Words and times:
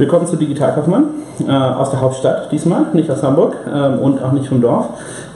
Willkommen 0.00 0.26
zu 0.26 0.36
Digital 0.36 0.72
Kaufmann 0.72 1.08
äh, 1.46 1.52
aus 1.52 1.90
der 1.90 2.00
Hauptstadt 2.00 2.50
diesmal, 2.50 2.86
nicht 2.94 3.10
aus 3.10 3.22
Hamburg 3.22 3.54
ähm, 3.70 3.98
und 3.98 4.22
auch 4.22 4.32
nicht 4.32 4.48
vom 4.48 4.62
Dorf. 4.62 4.86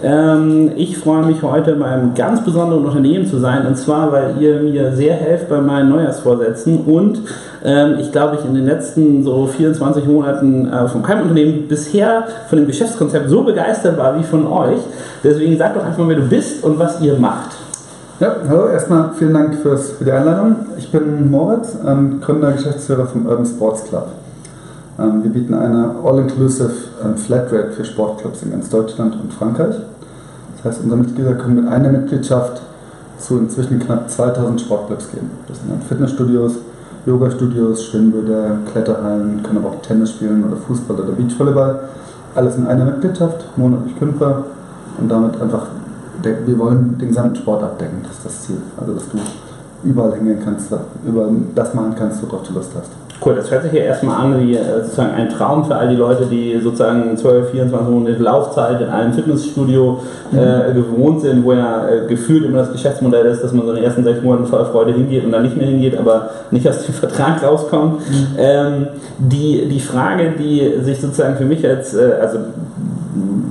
Ähm, 0.03 0.71
ich 0.75 0.97
freue 0.97 1.23
mich 1.23 1.43
heute 1.43 1.75
bei 1.75 1.85
einem 1.85 2.15
ganz 2.15 2.43
besonderen 2.43 2.87
Unternehmen 2.87 3.27
zu 3.27 3.39
sein 3.41 3.67
und 3.67 3.77
zwar, 3.77 4.11
weil 4.11 4.37
ihr 4.41 4.61
mir 4.61 4.93
sehr 4.93 5.13
helft 5.17 5.51
bei 5.51 5.61
meinen 5.61 5.91
Neujahrsvorsätzen 5.91 6.79
und 6.87 7.21
ähm, 7.63 7.97
ich 8.01 8.11
glaube, 8.11 8.39
ich 8.41 8.47
in 8.47 8.55
den 8.55 8.65
letzten 8.65 9.23
so 9.23 9.47
24 9.47 10.07
Monaten 10.07 10.73
äh, 10.73 10.89
von 10.89 11.03
keinem 11.03 11.25
Unternehmen 11.25 11.69
bisher 11.69 12.25
von 12.49 12.57
dem 12.57 12.67
Geschäftskonzept 12.67 13.29
so 13.29 13.43
begeistert 13.43 13.99
war 13.99 14.19
wie 14.19 14.25
von 14.25 14.47
euch. 14.47 14.81
Deswegen 15.23 15.59
sag 15.59 15.75
doch 15.75 15.85
einfach 15.85 15.99
mal, 15.99 16.09
wer 16.09 16.17
du 16.17 16.27
bist 16.27 16.65
und 16.65 16.79
was 16.79 17.03
ihr 17.03 17.19
macht. 17.19 17.51
Ja, 18.19 18.37
hallo, 18.49 18.69
erstmal 18.69 19.11
vielen 19.19 19.35
Dank 19.35 19.57
fürs, 19.57 19.91
für 19.91 20.07
die 20.07 20.13
Einladung. 20.13 20.57
Ich 20.79 20.91
bin 20.91 21.31
Moritz, 21.31 21.77
ähm, 21.87 22.23
Gründer 22.23 22.49
und 22.49 22.57
Geschäftsführer 22.57 23.05
vom 23.05 23.27
Urban 23.27 23.45
Sports 23.45 23.85
Club. 23.85 24.07
Ähm, 24.99 25.23
wir 25.23 25.31
bieten 25.31 25.55
eine 25.55 25.95
All-Inclusive 26.05 26.73
ähm, 27.05 27.17
Flatrate 27.17 27.73
für 27.73 27.85
Sportclubs 27.85 28.43
in 28.43 28.53
ganz 28.53 28.69
Deutschland 28.69 29.15
und 29.21 29.33
Frankreich. 29.33 29.77
Das 30.57 30.65
heißt, 30.65 30.83
unsere 30.83 31.01
Mitglieder 31.01 31.35
können 31.35 31.57
mit 31.57 31.69
einer 31.69 31.91
Mitgliedschaft 31.91 32.63
zu 33.19 33.39
inzwischen 33.39 33.81
knapp 33.81 34.09
2000 34.09 34.61
Sportclubs 34.61 35.11
gehen. 35.11 35.31
Das 35.49 35.59
sind 35.59 35.71
dann 35.71 35.81
Fitnessstudios, 35.83 36.55
Yoga-Studios, 37.07 37.85
Schwimmbäder, 37.85 38.59
Kletterhallen, 38.71 39.43
können 39.43 39.59
aber 39.59 39.71
auch 39.71 39.83
Tennis 39.83 40.11
spielen 40.11 40.45
oder 40.45 40.57
Fußball 40.57 41.01
oder 41.01 41.13
Beachvolleyball. 41.13 41.81
Alles 42.35 42.57
in 42.57 42.67
einer 42.67 42.85
Mitgliedschaft, 42.85 43.45
monatlich 43.57 43.97
kündbar 43.99 44.45
und 44.99 45.09
damit 45.11 45.41
einfach, 45.41 45.67
wir 46.23 46.59
wollen 46.59 46.97
den 46.99 47.09
gesamten 47.09 47.37
Sport 47.37 47.63
abdecken, 47.63 47.99
das 48.03 48.13
ist 48.13 48.25
das 48.25 48.43
Ziel. 48.43 48.57
Also, 48.81 48.95
dass 48.95 49.09
du 49.11 49.19
überall 49.85 50.15
hingehen 50.15 50.39
kannst, 50.43 50.69
überall 51.07 51.31
das 51.55 51.75
machen 51.75 51.95
kannst, 51.97 52.23
worauf 52.23 52.43
du 52.43 52.55
Lust 52.55 52.71
hast. 52.75 53.04
Cool, 53.25 53.37
das 53.37 53.51
hört 53.51 53.63
sich 53.63 53.73
ja 53.73 53.81
erstmal 53.81 54.21
an 54.21 54.47
wie 54.47 54.55
äh, 54.55 54.83
sozusagen 54.83 55.15
ein 55.15 55.31
Traum 55.31 55.65
für 55.65 55.75
all 55.77 55.89
die 55.89 55.97
Leute, 55.97 56.27
die 56.27 56.61
sozusagen 56.61 57.17
12, 57.17 57.53
24 57.53 57.89
Monate 57.89 58.23
Laufzeit 58.23 58.81
in 58.83 58.89
einem 58.89 59.15
Fitnessstudio 59.15 60.01
äh, 60.33 60.37
mhm. 60.69 60.75
gewohnt 60.75 61.21
sind, 61.23 61.43
wo 61.43 61.55
ja 61.55 61.89
äh, 61.89 62.07
gefühlt 62.07 62.45
immer 62.45 62.59
das 62.59 62.73
Geschäftsmodell 62.73 63.25
ist, 63.27 63.43
dass 63.43 63.53
man 63.53 63.65
so 63.65 63.71
in 63.71 63.77
den 63.77 63.85
ersten 63.85 64.05
sechs 64.05 64.21
Monaten 64.23 64.47
voller 64.47 64.67
Freude 64.67 64.93
hingeht 64.93 65.25
und 65.25 65.33
dann 65.33 65.43
nicht 65.43 65.57
mehr 65.57 65.67
hingeht, 65.67 65.97
aber 65.97 66.31
nicht 66.51 66.69
aus 66.69 66.85
dem 66.85 66.95
Vertrag 66.95 67.43
rauskommt. 67.43 68.01
Mhm. 68.01 68.27
Ähm, 68.37 68.87
die, 69.19 69.69
die 69.71 69.81
Frage, 69.81 70.35
die 70.39 70.83
sich 70.83 71.01
sozusagen 71.01 71.37
für 71.37 71.47
mich 71.47 71.67
als, 71.67 71.95
äh, 71.95 72.17
also 72.21 72.41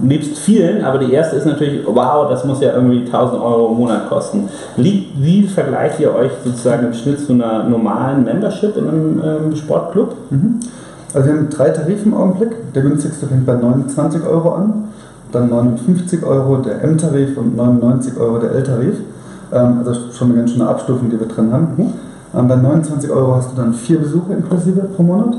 nebst 0.04 0.38
vielen, 0.38 0.84
aber 0.84 1.00
die 1.00 1.12
erste 1.12 1.38
ist 1.38 1.46
natürlich, 1.46 1.86
wow, 1.86 2.30
das 2.30 2.44
muss 2.46 2.62
ja 2.62 2.74
irgendwie 2.74 3.06
1000 3.06 3.42
Euro 3.42 3.72
im 3.72 3.78
Monat 3.78 4.10
kosten. 4.10 4.50
Wie, 4.76 5.08
wie 5.16 5.48
vergleicht 5.48 6.00
ihr 6.00 6.14
euch 6.14 6.32
sozusagen 6.44 6.88
im 6.88 6.94
Schnitt 6.94 7.20
zu 7.20 7.34
einer 7.34 7.64
normalen 7.64 8.24
Membership 8.24 8.76
in 8.78 8.88
einem 8.88 9.22
ähm, 9.24 9.56
Sportclub? 9.56 10.16
Mhm. 10.30 10.60
Also 11.14 11.28
wir 11.28 11.36
haben 11.36 11.50
drei 11.50 11.70
Tarife 11.70 12.06
im 12.06 12.14
Augenblick. 12.14 12.74
Der 12.74 12.82
günstigste 12.82 13.28
fängt 13.28 13.46
bei 13.46 13.56
29 13.56 14.26
Euro 14.26 14.54
an, 14.54 14.86
dann 15.32 15.50
59 15.50 16.24
Euro 16.24 16.58
der 16.58 16.82
M-Tarif 16.84 17.38
und 17.38 17.56
99 17.56 18.18
Euro 18.18 18.40
der 18.40 18.52
L-Tarif. 18.52 18.96
Ähm, 19.54 19.80
also 19.80 19.94
schon 20.12 20.30
eine 20.30 20.40
ganz 20.40 20.52
schöne 20.52 20.68
Abstufung, 20.68 21.10
die 21.10 21.20
wir 21.20 21.28
drin 21.28 21.52
haben. 21.54 21.68
Mhm. 21.78 21.94
Ähm, 22.38 22.48
bei 22.48 22.56
29 22.56 23.10
Euro 23.10 23.36
hast 23.36 23.52
du 23.52 23.56
dann 23.56 23.74
vier 23.74 24.00
Besuche 24.00 24.34
inklusive 24.34 24.82
pro 24.96 25.04
Monat. 25.04 25.36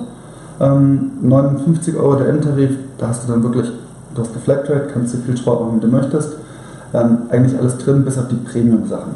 59 0.57 1.97
Euro 1.97 2.15
der 2.15 2.29
M-Tarif, 2.29 2.71
da 2.97 3.09
hast 3.09 3.25
du 3.25 3.33
dann 3.33 3.43
wirklich 3.43 3.73
Du 4.15 4.23
hast 4.23 4.31
eine 4.33 4.41
Flatrate, 4.41 4.89
kannst 4.93 5.13
so 5.13 5.19
viel 5.19 5.37
Sport 5.37 5.61
machen, 5.61 5.77
wie 5.77 5.81
du 5.81 5.89
möchtest. 5.89 6.35
Ähm, 6.93 7.19
eigentlich 7.31 7.59
alles 7.59 7.77
drin, 7.79 8.05
bis 8.05 8.19
auf 8.19 8.29
die 8.29 8.37
Premium-Sachen. 8.37 9.13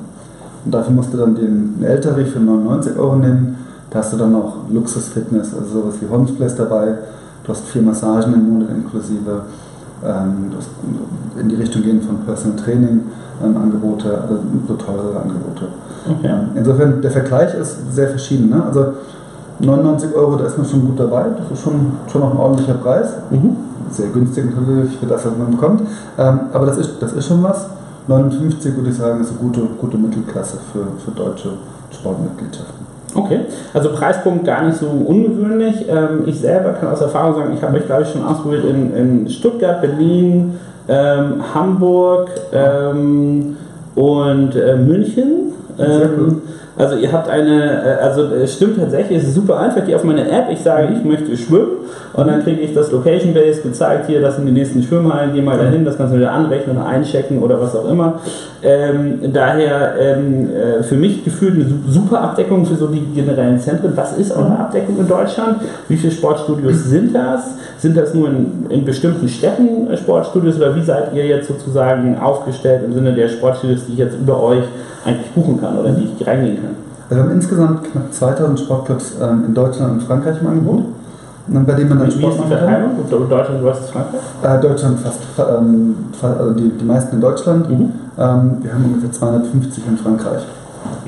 Und 0.64 0.74
dafür 0.74 0.92
musst 0.92 1.12
du 1.12 1.18
dann 1.18 1.34
den 1.34 1.82
L-Tarif 1.82 2.32
für 2.32 2.40
99 2.40 2.98
Euro 2.98 3.16
nehmen. 3.16 3.56
Da 3.90 4.00
hast 4.00 4.12
du 4.12 4.16
dann 4.16 4.34
auch 4.34 4.56
Luxus-Fitness, 4.70 5.54
also 5.54 5.80
sowas 5.80 5.94
wie 6.00 6.08
Homesplace 6.08 6.56
dabei. 6.56 6.98
Du 7.44 7.52
hast 7.52 7.64
vier 7.66 7.82
Massagen 7.82 8.34
im 8.34 8.52
Monat 8.52 8.70
inklusive. 8.70 9.42
Ähm, 10.04 10.50
du 10.50 10.56
hast 10.56 10.68
in 11.40 11.48
die 11.48 11.54
Richtung 11.54 11.82
gehen 11.82 12.02
von 12.02 12.18
Personal 12.18 12.58
Training 12.58 13.02
ähm, 13.42 13.56
Angebote, 13.56 14.20
also 14.20 14.40
so 14.66 14.74
teurere 14.74 15.20
Angebote. 15.20 15.68
Okay. 16.08 16.26
Ähm, 16.28 16.48
insofern, 16.56 17.00
der 17.00 17.10
Vergleich 17.10 17.54
ist 17.54 17.94
sehr 17.94 18.08
verschieden. 18.08 18.50
Ne? 18.50 18.62
Also 18.64 18.94
99 19.60 20.14
Euro, 20.14 20.36
da 20.36 20.46
ist 20.46 20.56
man 20.56 20.66
schon 20.66 20.86
gut 20.86 21.00
dabei. 21.00 21.26
Das 21.36 21.50
ist 21.50 21.64
schon, 21.64 21.92
schon 22.10 22.20
noch 22.20 22.32
ein 22.32 22.38
ordentlicher 22.38 22.74
Preis. 22.74 23.08
Mhm 23.30 23.56
sehr 23.90 24.08
günstig 24.08 24.44
natürlich 24.54 24.96
für 24.98 25.06
das, 25.06 25.24
was 25.24 25.36
man 25.36 25.50
bekommt. 25.50 25.82
Ähm, 26.18 26.40
aber 26.52 26.66
das 26.66 26.78
ist, 26.78 27.00
das 27.00 27.12
ist 27.12 27.26
schon 27.26 27.42
was. 27.42 27.68
59 28.06 28.74
würde 28.76 28.90
ich 28.90 28.96
sagen, 28.96 29.20
ist 29.20 29.30
eine 29.30 29.38
gute, 29.38 29.60
gute 29.78 29.98
Mittelklasse 29.98 30.58
für, 30.72 30.86
für 31.04 31.10
deutsche 31.10 31.50
Sportmitgliedschaften. 31.92 32.86
Okay, 33.14 33.40
also 33.74 33.90
Preispunkt 33.90 34.44
gar 34.44 34.64
nicht 34.64 34.78
so 34.78 34.86
ungewöhnlich. 34.86 35.86
Ähm, 35.88 36.22
ich 36.26 36.40
selber 36.40 36.72
kann 36.72 36.90
aus 36.90 37.00
Erfahrung 37.00 37.34
sagen, 37.34 37.54
ich 37.54 37.62
habe 37.62 37.72
mich, 37.72 37.86
glaube 37.86 38.02
ich, 38.02 38.10
schon 38.10 38.24
ausprobiert 38.24 38.64
in, 38.64 38.94
in 38.94 39.28
Stuttgart, 39.28 39.80
Berlin, 39.80 40.58
ähm, 40.88 41.42
Hamburg 41.54 42.30
ähm, 42.52 43.56
und 43.94 44.56
äh, 44.56 44.76
München. 44.76 45.52
Ähm, 45.78 46.42
also 46.78 46.96
ihr 46.96 47.12
habt 47.12 47.28
eine, 47.28 47.98
äh, 47.98 48.02
also 48.02 48.22
es 48.34 48.54
stimmt 48.54 48.78
tatsächlich, 48.78 49.18
es 49.18 49.28
ist 49.28 49.34
super 49.34 49.58
einfach, 49.58 49.78
ich 49.78 49.86
gehe 49.86 49.96
auf 49.96 50.04
meine 50.04 50.30
App, 50.30 50.46
ich 50.50 50.60
sage, 50.60 50.94
ich 50.96 51.04
möchte 51.04 51.36
schwimmen 51.36 51.78
und 52.18 52.26
dann 52.26 52.42
kriege 52.42 52.60
ich 52.62 52.74
das 52.74 52.90
Location-Based 52.90 53.62
gezeigt, 53.62 54.08
hier, 54.08 54.20
das 54.20 54.34
sind 54.34 54.46
die 54.46 54.52
nächsten 54.52 54.82
Schwimmhallen, 54.82 55.30
geh 55.34 55.40
mal 55.40 55.56
dahin, 55.56 55.84
das 55.84 55.96
kannst 55.96 56.12
du 56.12 56.18
wieder 56.18 56.32
anrechnen, 56.32 56.76
einchecken 56.76 57.38
oder 57.38 57.60
was 57.60 57.76
auch 57.76 57.88
immer. 57.88 58.14
Ähm, 58.60 59.20
daher 59.32 59.94
ähm, 60.00 60.48
äh, 60.50 60.82
für 60.82 60.96
mich 60.96 61.24
gefühlt 61.24 61.54
eine 61.54 61.66
super 61.86 62.20
Abdeckung 62.20 62.66
für 62.66 62.74
so 62.74 62.88
die 62.88 63.02
generellen 63.14 63.60
Zentren. 63.60 63.92
Was 63.94 64.18
ist 64.18 64.32
eure 64.32 64.58
Abdeckung 64.58 64.98
in 64.98 65.06
Deutschland? 65.06 65.58
Wie 65.86 65.96
viele 65.96 66.12
Sportstudios 66.12 66.84
sind 66.86 67.14
das? 67.14 67.54
Sind 67.78 67.96
das 67.96 68.12
nur 68.14 68.26
in, 68.26 68.66
in 68.68 68.84
bestimmten 68.84 69.28
Städten 69.28 69.88
äh, 69.88 69.96
Sportstudios 69.96 70.56
oder 70.56 70.74
wie 70.74 70.82
seid 70.82 71.14
ihr 71.14 71.24
jetzt 71.24 71.46
sozusagen 71.46 72.18
aufgestellt 72.18 72.82
im 72.84 72.94
Sinne 72.94 73.12
der 73.12 73.28
Sportstudios, 73.28 73.86
die 73.86 73.92
ich 73.92 73.98
jetzt 73.98 74.16
über 74.18 74.42
euch 74.42 74.64
eigentlich 75.04 75.30
buchen 75.36 75.60
kann 75.60 75.78
oder 75.78 75.90
die 75.90 76.08
ich 76.18 76.26
reingehen 76.26 76.56
kann? 76.56 76.74
Also 77.08 77.22
wir 77.22 77.30
haben 77.30 77.36
insgesamt 77.36 77.92
knapp 77.92 78.12
2000 78.12 78.58
Sportclubs 78.58 79.14
ähm, 79.22 79.44
in 79.46 79.54
Deutschland 79.54 79.92
und 79.92 80.02
Frankreich 80.02 80.40
im 80.40 80.48
Angebot. 80.48 80.97
Mhm. 81.48 81.64
Bei 81.66 81.72
denen 81.74 81.88
man 81.88 81.98
dann 82.00 82.10
Sport 82.10 82.38
machen 82.38 82.50
kann. 82.50 83.28
Deutschland 83.28 83.62
versus 83.62 83.90
Frankreich? 83.90 84.20
Äh, 84.42 84.60
Deutschland 84.60 85.00
fast, 85.00 85.20
ähm, 85.38 85.94
also 86.22 86.52
die, 86.52 86.68
die 86.70 86.84
meisten 86.84 87.16
in 87.16 87.20
Deutschland. 87.20 87.68
Mhm. 87.68 87.92
Ähm, 88.18 88.56
wir 88.62 88.74
haben 88.74 88.84
ungefähr 88.84 89.12
250 89.12 89.86
in 89.86 89.96
Frankreich. 89.96 90.42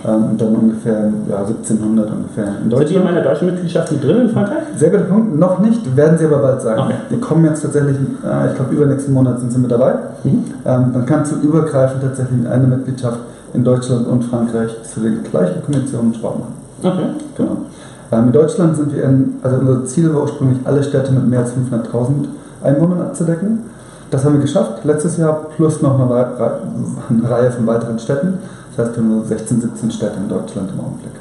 Ähm, 0.04 0.30
und 0.30 0.40
dann 0.40 0.54
ungefähr 0.54 1.12
ja, 1.28 1.38
1700 1.38 2.10
ungefähr 2.10 2.44
in 2.62 2.70
Deutschland. 2.70 2.78
Sind 2.78 2.88
die 2.88 2.94
in 2.94 3.04
meiner 3.04 3.22
deutschen 3.22 3.46
Mitgliedschaft 3.46 3.92
mit 3.92 4.04
drin 4.04 4.20
in 4.22 4.28
Frankreich? 4.30 4.62
Sehr 4.76 4.90
guter 4.90 5.04
Punkt. 5.04 5.38
Noch 5.38 5.58
nicht, 5.58 5.96
werden 5.96 6.18
sie 6.18 6.24
aber 6.24 6.38
bald 6.38 6.62
sein. 6.62 6.78
Okay. 6.78 6.94
Die 7.10 7.20
kommen 7.20 7.44
jetzt 7.44 7.62
tatsächlich, 7.62 7.96
äh, 7.96 8.50
ich 8.50 8.56
glaube, 8.56 8.74
übernächsten 8.74 9.12
Monat 9.12 9.40
sind 9.40 9.52
sie 9.52 9.58
mit 9.58 9.70
dabei. 9.70 9.94
Mhm. 10.24 10.44
Ähm, 10.64 10.90
dann 10.94 11.06
kannst 11.06 11.32
du 11.32 11.36
übergreifend 11.36 12.02
tatsächlich 12.02 12.48
eine 12.48 12.66
Mitgliedschaft 12.66 13.18
in 13.52 13.64
Deutschland 13.64 14.06
und 14.06 14.24
Frankreich 14.24 14.70
zu 14.84 15.00
den 15.00 15.22
gleichen 15.24 15.62
Konditionen 15.64 16.14
Sport 16.14 16.38
machen. 16.38 16.54
Okay. 16.82 17.06
Genau. 17.36 17.56
Ähm, 18.12 18.26
in 18.26 18.32
Deutschland 18.32 18.76
sind 18.76 18.94
wir 18.94 19.04
in, 19.04 19.34
also 19.43 19.59
unser 19.59 19.84
Ziel 19.87 20.12
war 20.15 20.22
ursprünglich, 20.22 20.59
alle 20.65 20.82
Städte 20.82 21.12
mit 21.12 21.28
mehr 21.28 21.41
als 21.41 21.53
500.000 21.53 22.26
Einwohnern 22.62 23.03
abzudecken. 23.03 23.60
Das 24.10 24.25
haben 24.25 24.34
wir 24.34 24.41
geschafft, 24.41 24.84
letztes 24.84 25.16
Jahr 25.19 25.47
plus 25.56 25.82
noch 25.82 25.98
eine, 26.00 27.31
Reihe 27.31 27.53
von 27.53 27.66
weiteren 27.66 27.99
Städten. 27.99 28.38
Das 28.76 28.87
heißt, 28.87 28.97
wir 28.97 29.04
haben 29.04 29.25
16, 29.25 29.60
17 29.60 29.91
Städte 29.93 30.16
in 30.16 30.28
Deutschland 30.28 30.70
im 30.72 30.81
Augenblick. 30.81 31.12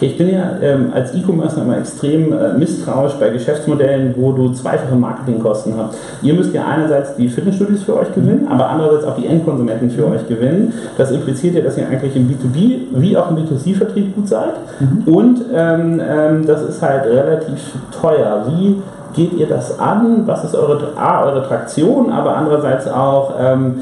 Ich 0.00 0.16
bin 0.16 0.30
ja 0.30 0.56
ähm, 0.62 0.92
als 0.94 1.14
E-Commercer 1.14 1.62
immer 1.62 1.78
extrem 1.78 2.32
äh, 2.32 2.54
misstrauisch 2.54 3.12
bei 3.14 3.28
Geschäftsmodellen, 3.28 4.14
wo 4.16 4.32
du 4.32 4.50
zweifache 4.52 4.94
Marketingkosten 4.94 5.76
hast. 5.76 5.96
Ihr 6.22 6.34
müsst 6.34 6.54
ja 6.54 6.64
einerseits 6.66 7.16
die 7.16 7.28
Fitnessstudios 7.28 7.82
für 7.82 7.98
euch 7.98 8.14
gewinnen, 8.14 8.48
aber 8.48 8.68
andererseits 8.68 9.04
auch 9.04 9.16
die 9.16 9.26
Endkonsumenten 9.26 9.90
für 9.90 10.06
mhm. 10.06 10.12
euch 10.12 10.26
gewinnen. 10.26 10.72
Das 10.96 11.10
impliziert 11.10 11.54
ja, 11.54 11.60
dass 11.60 11.76
ihr 11.76 11.86
eigentlich 11.86 12.16
im 12.16 12.28
B2B 12.28 12.78
wie 12.92 13.16
auch 13.16 13.30
im 13.30 13.36
B2C-Vertrieb 13.36 14.14
gut 14.14 14.28
seid. 14.28 14.54
Mhm. 14.80 15.12
Und 15.12 15.40
ähm, 15.54 16.00
ähm, 16.00 16.46
das 16.46 16.62
ist 16.62 16.80
halt 16.80 17.04
relativ 17.04 17.60
teuer. 18.00 18.46
Wie 18.48 18.76
geht 19.14 19.32
ihr 19.32 19.48
das 19.48 19.78
an? 19.78 20.22
Was 20.26 20.44
ist 20.44 20.54
eure, 20.54 20.96
A, 20.96 21.24
eure 21.24 21.46
Traktion, 21.46 22.10
aber 22.10 22.36
andererseits 22.36 22.86
auch, 22.88 23.34
ähm, 23.38 23.74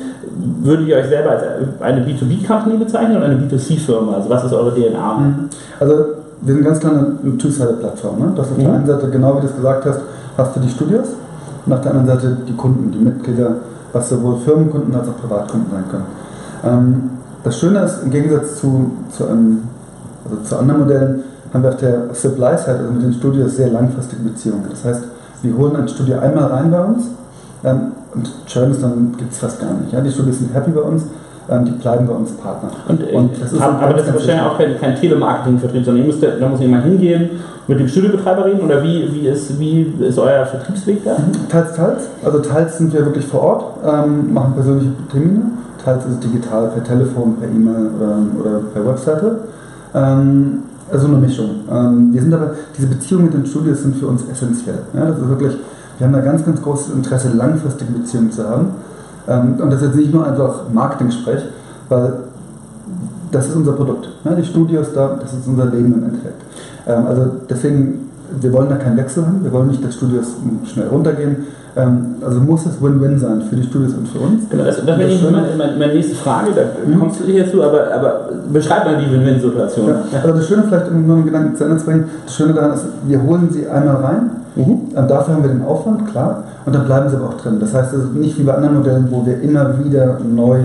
würdet 0.60 0.88
ihr 0.88 0.96
euch 0.96 1.08
selber 1.08 1.30
als 1.30 1.42
eine 1.80 2.00
B2B-Company 2.02 2.76
bezeichnen 2.76 3.16
oder 3.16 3.26
eine 3.26 3.36
B2C-Firma? 3.36 4.14
Also 4.14 4.30
was 4.30 4.44
ist 4.44 4.52
eure 4.52 4.74
DNA? 4.74 5.14
Mhm. 5.14 5.48
Also 5.80 5.94
wir 6.40 6.54
sind 6.54 6.64
ganz 6.64 6.80
klar 6.80 6.92
eine 6.92 7.38
Two-Sided-Plattform. 7.38 8.18
Ne? 8.20 8.32
Das 8.36 8.50
auf 8.50 8.58
mhm. 8.58 8.62
der 8.62 8.72
einen 8.72 8.86
Seite, 8.86 9.10
genau 9.10 9.36
wie 9.36 9.40
du 9.40 9.46
es 9.46 9.56
gesagt 9.56 9.84
hast, 9.86 10.00
hast 10.36 10.56
du 10.56 10.60
die 10.60 10.68
Studios 10.68 11.08
und 11.66 11.72
auf 11.72 11.80
der 11.80 11.90
anderen 11.92 12.06
Seite 12.06 12.36
die 12.46 12.54
Kunden, 12.54 12.92
die 12.92 12.98
Mitglieder, 12.98 13.56
was 13.92 14.08
sowohl 14.08 14.38
Firmenkunden 14.38 14.94
als 14.94 15.08
auch 15.08 15.16
Privatkunden 15.16 15.70
sein 15.70 15.84
können. 15.90 16.06
Ähm, 16.64 17.10
das 17.44 17.58
Schöne 17.58 17.80
ist, 17.80 18.02
im 18.02 18.10
Gegensatz 18.10 18.60
zu, 18.60 18.90
zu, 19.10 19.26
einem, 19.26 19.62
also 20.24 20.42
zu 20.42 20.56
anderen 20.58 20.80
Modellen, 20.80 21.22
haben 21.52 21.62
wir 21.62 21.70
auf 21.70 21.76
der 21.76 22.14
Supply-Side, 22.14 22.78
also 22.78 22.92
mit 22.92 23.02
den 23.02 23.12
Studios, 23.12 23.56
sehr 23.56 23.70
langfristige 23.70 24.22
Beziehungen. 24.22 24.64
Das 24.70 24.84
heißt, 24.84 25.02
wir 25.42 25.56
holen 25.56 25.76
ein 25.76 25.88
Studio 25.88 26.18
einmal 26.18 26.44
rein 26.46 26.70
bei 26.70 26.80
uns 26.80 27.04
ähm, 27.64 27.92
und 28.14 28.30
Churn 28.46 28.70
ist 28.70 28.82
dann 28.82 29.14
gibt 29.16 29.32
es 29.32 29.38
fast 29.38 29.60
gar 29.60 29.72
nicht. 29.72 29.92
Ja? 29.92 30.00
Die 30.00 30.10
Studios 30.10 30.38
sind 30.38 30.54
happy 30.54 30.70
bei 30.70 30.80
uns 30.80 31.04
ähm, 31.50 31.64
die 31.64 31.70
bleiben 31.72 32.06
bei 32.06 32.12
uns 32.12 32.32
Partner. 32.32 32.70
Und, 32.88 33.02
äh, 33.02 33.14
und 33.14 33.40
das 33.40 33.52
ist 33.52 33.60
aber, 33.60 33.94
das 33.94 34.06
ist 34.06 34.14
wahrscheinlich 34.14 34.44
auch 34.44 34.58
kein, 34.58 34.78
kein 34.78 34.94
Telemarketing-Vertrieb, 34.94 35.84
sondern 35.84 36.06
müsst, 36.06 36.22
da 36.22 36.48
muss 36.48 36.60
jemand 36.60 36.84
hingehen, 36.84 37.30
mit 37.66 37.80
dem 37.80 37.88
Studiobetreiber 37.88 38.46
reden 38.46 38.60
oder 38.60 38.82
wie, 38.82 39.08
wie, 39.12 39.28
ist, 39.28 39.58
wie 39.58 39.94
ist 40.00 40.18
euer 40.18 40.44
Vertriebsweg 40.46 41.04
da? 41.04 41.12
Mhm. 41.12 41.48
Teils, 41.48 41.74
teils. 41.74 42.08
Also 42.24 42.38
teils 42.40 42.78
sind 42.78 42.92
wir 42.92 43.04
wirklich 43.04 43.26
vor 43.26 43.40
Ort, 43.40 43.64
ähm, 43.84 44.32
machen 44.32 44.54
persönliche 44.54 44.90
Termine, 45.10 45.42
teils 45.84 46.04
ist 46.04 46.12
es 46.12 46.20
digital 46.20 46.68
per 46.68 46.84
Telefon, 46.84 47.36
per 47.36 47.48
E-Mail 47.48 47.90
oder, 47.96 48.18
oder 48.40 48.60
per 48.72 48.86
Webseite. 48.86 49.38
Ähm, 49.94 50.62
also 50.90 51.06
eine 51.06 51.16
Mischung. 51.16 51.50
Ähm, 51.70 52.12
wir 52.12 52.22
sind 52.22 52.32
aber, 52.34 52.52
diese 52.76 52.86
Beziehungen 52.86 53.26
mit 53.26 53.34
den 53.34 53.46
Studios 53.46 53.82
sind 53.82 53.96
für 53.96 54.06
uns 54.06 54.22
essentiell. 54.30 54.80
Ja, 54.94 55.06
das 55.06 55.28
wirklich, 55.28 55.56
wir 55.98 56.06
haben 56.06 56.14
da 56.14 56.20
ganz, 56.20 56.44
ganz 56.44 56.62
großes 56.62 56.94
Interesse, 56.94 57.30
langfristige 57.30 57.92
Beziehungen 57.92 58.30
zu 58.30 58.48
haben. 58.48 58.68
Ähm, 59.26 59.56
und 59.60 59.70
das 59.70 59.82
ist 59.82 59.88
jetzt 59.88 59.96
nicht 59.96 60.14
nur 60.14 60.26
einfach 60.26 60.62
Marketing-Sprech, 60.72 61.42
weil 61.88 62.12
das 63.30 63.48
ist 63.48 63.56
unser 63.56 63.72
Produkt. 63.72 64.08
Ja, 64.24 64.34
die 64.34 64.44
Studios 64.44 64.92
da, 64.94 65.18
das 65.20 65.32
ist 65.32 65.46
unser 65.46 65.66
Leben 65.66 65.94
im 65.94 66.04
Endeffekt. 66.04 66.42
Ähm, 66.86 67.06
also 67.06 67.30
deswegen, 67.48 68.07
wir 68.40 68.52
wollen 68.52 68.68
da 68.68 68.76
keinen 68.76 68.96
Wechsel 68.96 69.26
haben, 69.26 69.42
wir 69.42 69.52
wollen 69.52 69.68
nicht, 69.68 69.84
dass 69.84 69.94
Studios 69.94 70.26
schnell 70.64 70.88
runtergehen. 70.88 71.36
Ähm, 71.76 72.16
also 72.24 72.40
muss 72.40 72.66
es 72.66 72.80
Win-Win 72.82 73.18
sein 73.18 73.42
für 73.48 73.56
die 73.56 73.62
Studios 73.62 73.92
und 73.94 74.08
für 74.08 74.18
uns. 74.18 74.48
Genau, 74.50 74.64
das, 74.64 74.84
das 74.84 74.86
wäre 74.86 75.30
meine, 75.30 75.76
meine, 75.78 75.94
nächste 75.94 76.14
Frage, 76.16 76.48
da 76.54 76.62
mhm. 76.84 76.98
kommst 76.98 77.20
du 77.20 77.24
hier 77.24 77.48
zu, 77.50 77.62
aber, 77.62 77.92
aber 77.92 78.30
beschreib 78.52 78.84
mal 78.84 78.96
die 78.96 79.10
Win-Win-Situation. 79.12 79.88
Ja, 79.88 80.02
also 80.22 80.34
das 80.34 80.48
Schöne 80.48 80.64
vielleicht, 80.66 80.90
um 80.90 81.06
nur 81.06 81.16
einen 81.16 81.26
Gedanken 81.26 81.56
zu 81.56 81.64
Ende 81.64 81.76
zu 81.76 81.84
bringen, 81.84 82.04
das 82.24 82.34
Schöne 82.34 82.54
daran 82.54 82.72
ist, 82.72 82.84
wir 83.06 83.22
holen 83.22 83.48
sie 83.52 83.68
einmal 83.68 83.96
rein, 83.96 84.30
mhm. 84.56 84.94
dafür 84.94 85.34
haben 85.34 85.42
wir 85.42 85.50
den 85.50 85.62
Aufwand, 85.62 86.10
klar, 86.10 86.44
und 86.64 86.74
dann 86.74 86.84
bleiben 86.84 87.08
sie 87.10 87.16
aber 87.16 87.26
auch 87.26 87.40
drin. 87.40 87.58
Das 87.60 87.72
heißt, 87.74 87.92
es 87.92 88.04
ist 88.04 88.14
nicht 88.14 88.38
wie 88.38 88.42
bei 88.42 88.54
anderen 88.54 88.78
Modellen, 88.78 89.06
wo 89.10 89.24
wir 89.24 89.40
immer 89.40 89.72
wieder 89.84 90.18
neu 90.24 90.58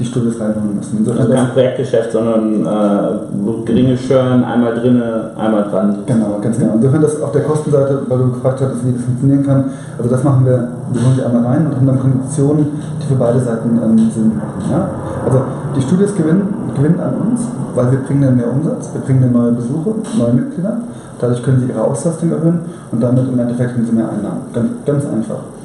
die 0.00 0.04
Studios 0.06 0.40
reinholen 0.40 0.76
müssen. 0.76 0.98
Insofern 0.98 1.20
also 1.20 1.34
kein 1.34 1.52
Projektgeschäft, 1.52 2.12
sondern 2.12 2.64
äh, 2.64 3.66
geringe 3.66 3.96
Churn, 3.96 4.42
einmal 4.42 4.74
drinne, 4.74 5.30
einmal 5.36 5.64
dran. 5.64 5.98
Genau, 6.06 6.38
ganz 6.40 6.58
genau. 6.58 6.72
Insofern 6.74 7.02
das 7.02 7.20
auf 7.20 7.32
der 7.32 7.42
Kostenseite, 7.42 8.00
weil 8.08 8.18
du 8.18 8.30
gefragt 8.32 8.60
hattest, 8.62 8.86
wie 8.86 8.92
das 8.92 9.02
funktionieren 9.02 9.44
kann, 9.44 9.64
also 9.98 10.10
das 10.10 10.24
machen 10.24 10.46
wir, 10.46 10.68
wir 10.92 11.02
holen 11.04 11.14
sie 11.16 11.22
einmal 11.22 11.44
rein 11.44 11.66
und 11.66 11.76
haben 11.76 11.86
dann 11.86 12.00
Konditionen, 12.00 12.66
die 13.00 13.06
für 13.06 13.14
beide 13.14 13.40
Seiten 13.40 13.78
ähm, 13.82 14.10
Sinn 14.10 14.32
machen. 14.36 14.70
Ja? 14.70 14.88
Also 15.26 15.42
die 15.76 15.82
Studios 15.82 16.14
gewinnen, 16.16 16.48
gewinnen 16.74 16.98
an 16.98 17.14
uns, 17.28 17.42
weil 17.74 17.92
wir 17.92 17.98
bringen 18.00 18.22
dann 18.22 18.36
mehr 18.36 18.50
Umsatz, 18.50 18.90
wir 18.94 19.02
bringen 19.02 19.20
dann 19.20 19.32
neue 19.32 19.52
Besuche, 19.52 19.96
neue 20.18 20.32
Mitglieder, 20.32 20.80
dadurch 21.20 21.42
können 21.42 21.60
sie 21.60 21.68
ihre 21.68 21.84
Auslastung 21.84 22.32
erhöhen 22.32 22.60
und 22.90 23.02
damit 23.02 23.28
im 23.28 23.38
Endeffekt 23.38 23.74
haben 23.74 23.84
sie 23.84 23.92
mehr 23.92 24.08
Einnahmen. 24.08 24.48
Ganz, 24.54 24.68
ganz 24.86 25.04
einfach. 25.04 25.59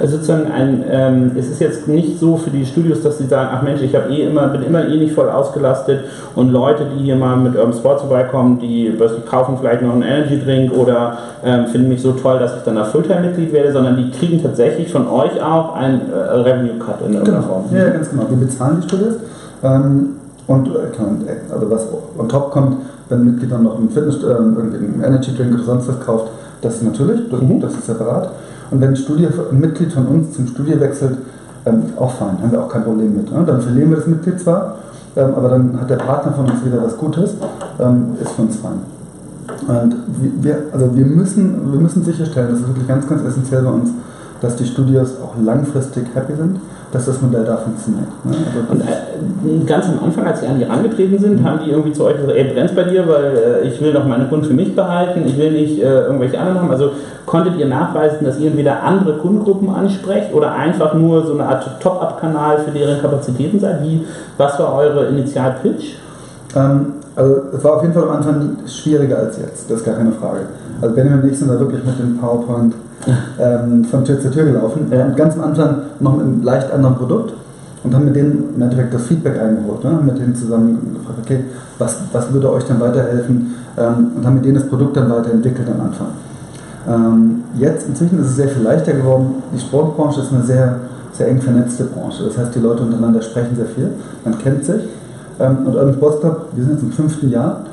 Also 0.00 0.16
sozusagen 0.16 0.50
ein, 0.50 0.84
ähm, 0.90 1.32
es 1.36 1.48
ist 1.48 1.60
jetzt 1.60 1.88
nicht 1.88 2.18
so 2.18 2.36
für 2.36 2.50
die 2.50 2.66
Studios, 2.66 3.02
dass 3.02 3.18
sie 3.18 3.26
sagen, 3.26 3.50
ach 3.52 3.62
Mensch, 3.62 3.80
ich 3.80 3.94
habe 3.94 4.12
eh 4.12 4.26
immer, 4.26 4.48
bin 4.48 4.62
immer 4.62 4.86
eh 4.86 4.96
nicht 4.96 5.14
voll 5.14 5.28
ausgelastet 5.28 6.04
und 6.34 6.50
Leute, 6.50 6.86
die 6.96 7.04
hier 7.04 7.16
mal 7.16 7.36
mit 7.36 7.56
Urban 7.56 7.72
Sports 7.72 8.02
vorbeikommen, 8.02 8.58
die, 8.58 8.90
die 8.90 9.28
kaufen 9.28 9.56
vielleicht 9.58 9.82
noch 9.82 9.92
einen 9.92 10.02
Energy 10.02 10.40
Drink 10.42 10.72
oder 10.72 11.18
ähm, 11.44 11.66
finden 11.66 11.88
mich 11.88 12.02
so 12.02 12.12
toll, 12.12 12.38
dass 12.38 12.56
ich 12.56 12.62
dann 12.62 12.78
ein 12.78 12.86
Fulltime-Mitglied 12.86 13.52
werde, 13.52 13.72
sondern 13.72 13.96
die 13.96 14.10
kriegen 14.10 14.42
tatsächlich 14.42 14.90
von 14.90 15.08
euch 15.08 15.42
auch 15.42 15.74
ein 15.76 16.00
äh, 16.10 16.16
Revenue 16.16 16.78
Cut 16.78 17.00
in 17.06 17.14
irgendeiner 17.14 17.40
genau. 17.40 17.48
Form. 17.48 17.64
Ja, 17.72 17.88
ganz 17.90 18.10
genau. 18.10 18.24
Wir 18.28 18.36
bezahlen 18.36 18.78
die 18.80 18.88
Studios 18.88 19.14
ähm, 19.62 20.08
und 20.46 20.68
äh, 20.68 21.52
also 21.52 21.70
was 21.70 21.86
on 22.18 22.28
top 22.28 22.50
kommt, 22.50 22.78
wenn 23.08 23.20
ein 23.20 23.24
Mitglied 23.26 23.52
dann 23.52 23.62
noch 23.62 23.78
einen 23.78 23.90
Fitness, 23.90 24.16
äh, 24.16 24.26
irgendwie 24.26 24.76
einen 24.78 25.02
Energy 25.04 25.34
Drink 25.36 25.54
oder 25.54 25.64
sonst 25.64 25.88
was 25.88 26.00
kauft, 26.00 26.30
das 26.62 26.76
ist 26.76 26.82
natürlich, 26.82 27.28
das, 27.30 27.40
mhm. 27.40 27.60
das 27.60 27.74
ist 27.74 27.86
separat. 27.86 28.30
Und 28.70 28.80
wenn 28.80 28.90
ein, 28.90 28.96
Studie, 28.96 29.26
ein 29.26 29.60
Mitglied 29.60 29.92
von 29.92 30.06
uns 30.06 30.32
zum 30.32 30.46
Studier 30.46 30.80
wechselt, 30.80 31.18
ähm, 31.66 31.82
auch 31.96 32.12
fein, 32.12 32.40
haben 32.42 32.52
wir 32.52 32.62
auch 32.62 32.68
kein 32.68 32.84
Problem 32.84 33.16
mit. 33.16 33.30
Ne? 33.32 33.42
Dann 33.46 33.60
verlieren 33.60 33.90
wir 33.90 33.96
das 33.96 34.06
Mitglied 34.06 34.40
zwar, 34.40 34.76
ähm, 35.16 35.34
aber 35.36 35.48
dann 35.48 35.80
hat 35.80 35.88
der 35.88 35.96
Partner 35.96 36.32
von 36.32 36.50
uns 36.50 36.64
wieder 36.64 36.82
was 36.82 36.96
Gutes, 36.96 37.34
ähm, 37.80 38.16
ist 38.22 38.32
für 38.32 38.42
uns 38.42 38.56
fein. 38.56 38.80
Und 39.66 39.94
wir, 40.42 40.64
also 40.72 40.94
wir, 40.94 41.06
müssen, 41.06 41.72
wir 41.72 41.80
müssen 41.80 42.04
sicherstellen, 42.04 42.50
das 42.50 42.60
ist 42.60 42.68
wirklich 42.68 42.88
ganz, 42.88 43.08
ganz 43.08 43.22
essentiell 43.22 43.62
bei 43.62 43.70
uns, 43.70 43.90
dass 44.44 44.56
die 44.56 44.66
Studios 44.66 45.14
auch 45.22 45.34
langfristig 45.42 46.06
happy 46.14 46.34
sind 46.36 46.60
dass 46.94 47.06
das 47.06 47.20
Modell 47.20 47.44
da 47.44 47.56
funktioniert. 47.56 48.06
Ne? 48.24 48.36
Also 48.54 48.72
und 48.72 48.80
äh, 48.80 49.66
ganz 49.66 49.86
am 49.86 50.04
Anfang, 50.04 50.26
als 50.26 50.40
Sie 50.40 50.46
an 50.46 50.60
die 50.60 50.64
herangetreten 50.64 51.18
sind, 51.18 51.40
mhm. 51.40 51.44
haben 51.44 51.58
die 51.64 51.70
irgendwie 51.70 51.92
zu 51.92 52.04
euch 52.04 52.14
gesagt, 52.14 52.32
ey, 52.32 52.44
brennt 52.44 52.76
bei 52.76 52.84
dir, 52.84 53.08
weil 53.08 53.64
äh, 53.64 53.68
ich 53.68 53.80
will 53.80 53.92
doch 53.92 54.06
meine 54.06 54.26
Kunden 54.26 54.44
für 54.44 54.54
mich 54.54 54.76
behalten, 54.76 55.24
ich 55.26 55.36
will 55.36 55.50
nicht 55.50 55.80
äh, 55.80 56.02
irgendwelche 56.02 56.38
anderen 56.38 56.60
haben. 56.60 56.70
Also 56.70 56.92
konntet 57.26 57.58
ihr 57.58 57.66
nachweisen, 57.66 58.24
dass 58.24 58.38
ihr 58.38 58.46
entweder 58.46 58.84
andere 58.84 59.14
Kundengruppen 59.14 59.70
ansprecht 59.70 60.32
oder 60.32 60.52
einfach 60.52 60.94
nur 60.94 61.26
so 61.26 61.34
eine 61.34 61.46
Art 61.46 61.80
Top-Up-Kanal 61.80 62.58
für 62.60 62.70
deren 62.70 63.02
Kapazitäten 63.02 63.58
seid? 63.58 63.82
Wie, 63.82 64.06
was 64.38 64.56
war 64.60 64.74
eure 64.74 65.06
Initial-Pitch? 65.06 65.96
Ähm, 66.54 66.86
also 67.16 67.42
es 67.56 67.62
war 67.62 67.76
auf 67.76 67.82
jeden 67.82 67.94
Fall 67.94 68.04
am 68.04 68.16
Anfang 68.16 68.56
schwieriger 68.66 69.18
als 69.18 69.38
jetzt, 69.38 69.70
das 69.70 69.78
ist 69.78 69.84
gar 69.84 69.94
keine 69.94 70.12
Frage. 70.12 70.40
Also 70.80 70.94
Benjamin 70.94 71.22
und 71.22 71.30
ich 71.30 71.38
sind 71.38 71.48
da 71.48 71.58
wirklich 71.58 71.84
mit 71.84 71.98
dem 71.98 72.18
PowerPoint 72.18 72.74
ähm, 73.38 73.84
von 73.84 74.04
Tür 74.04 74.20
zu 74.20 74.30
Tür 74.30 74.44
gelaufen. 74.44 74.86
Ja. 74.90 75.06
Und 75.06 75.16
ganz 75.16 75.34
am 75.34 75.44
Anfang 75.44 75.76
noch 76.00 76.16
mit 76.16 76.26
einem 76.26 76.42
leicht 76.42 76.72
anderen 76.72 76.96
Produkt 76.96 77.34
und 77.84 77.94
haben 77.94 78.06
mit 78.06 78.16
denen 78.16 78.54
im 78.56 78.62
Endeffekt 78.62 78.94
das 78.94 79.02
Feedback 79.02 79.38
eingeholt. 79.40 79.84
Ne? 79.84 79.90
Haben 79.90 80.06
mit 80.06 80.18
denen 80.18 80.34
zusammen 80.34 80.94
gefragt, 80.94 81.18
okay, 81.22 81.44
was, 81.78 81.98
was 82.12 82.32
würde 82.32 82.50
euch 82.52 82.64
dann 82.64 82.80
weiterhelfen? 82.80 83.54
Ähm, 83.76 84.12
und 84.16 84.26
haben 84.26 84.34
mit 84.34 84.44
denen 84.44 84.56
das 84.56 84.66
Produkt 84.66 84.96
dann 84.96 85.10
weiterentwickelt 85.10 85.68
am 85.68 85.86
Anfang. 85.86 86.06
Ähm, 86.88 87.42
jetzt 87.58 87.86
inzwischen 87.88 88.18
ist 88.20 88.26
es 88.26 88.36
sehr 88.36 88.48
viel 88.48 88.62
leichter 88.62 88.92
geworden. 88.92 89.42
Die 89.54 89.60
Sportbranche 89.60 90.20
ist 90.20 90.32
eine 90.32 90.42
sehr, 90.42 90.76
sehr 91.12 91.28
eng 91.28 91.40
vernetzte 91.40 91.84
Branche. 91.84 92.24
Das 92.24 92.38
heißt, 92.38 92.54
die 92.54 92.60
Leute 92.60 92.82
untereinander 92.82 93.22
sprechen 93.22 93.56
sehr 93.56 93.66
viel, 93.66 93.90
man 94.24 94.38
kennt 94.38 94.64
sich. 94.64 94.82
Ähm, 95.40 95.66
und 95.66 95.74
Urban 95.74 95.94
Sports 95.94 96.20
Club, 96.20 96.46
wir 96.54 96.64
sind 96.64 96.74
jetzt 96.74 96.82
im 96.82 96.92
fünften 96.92 97.30
Jahr 97.30 97.64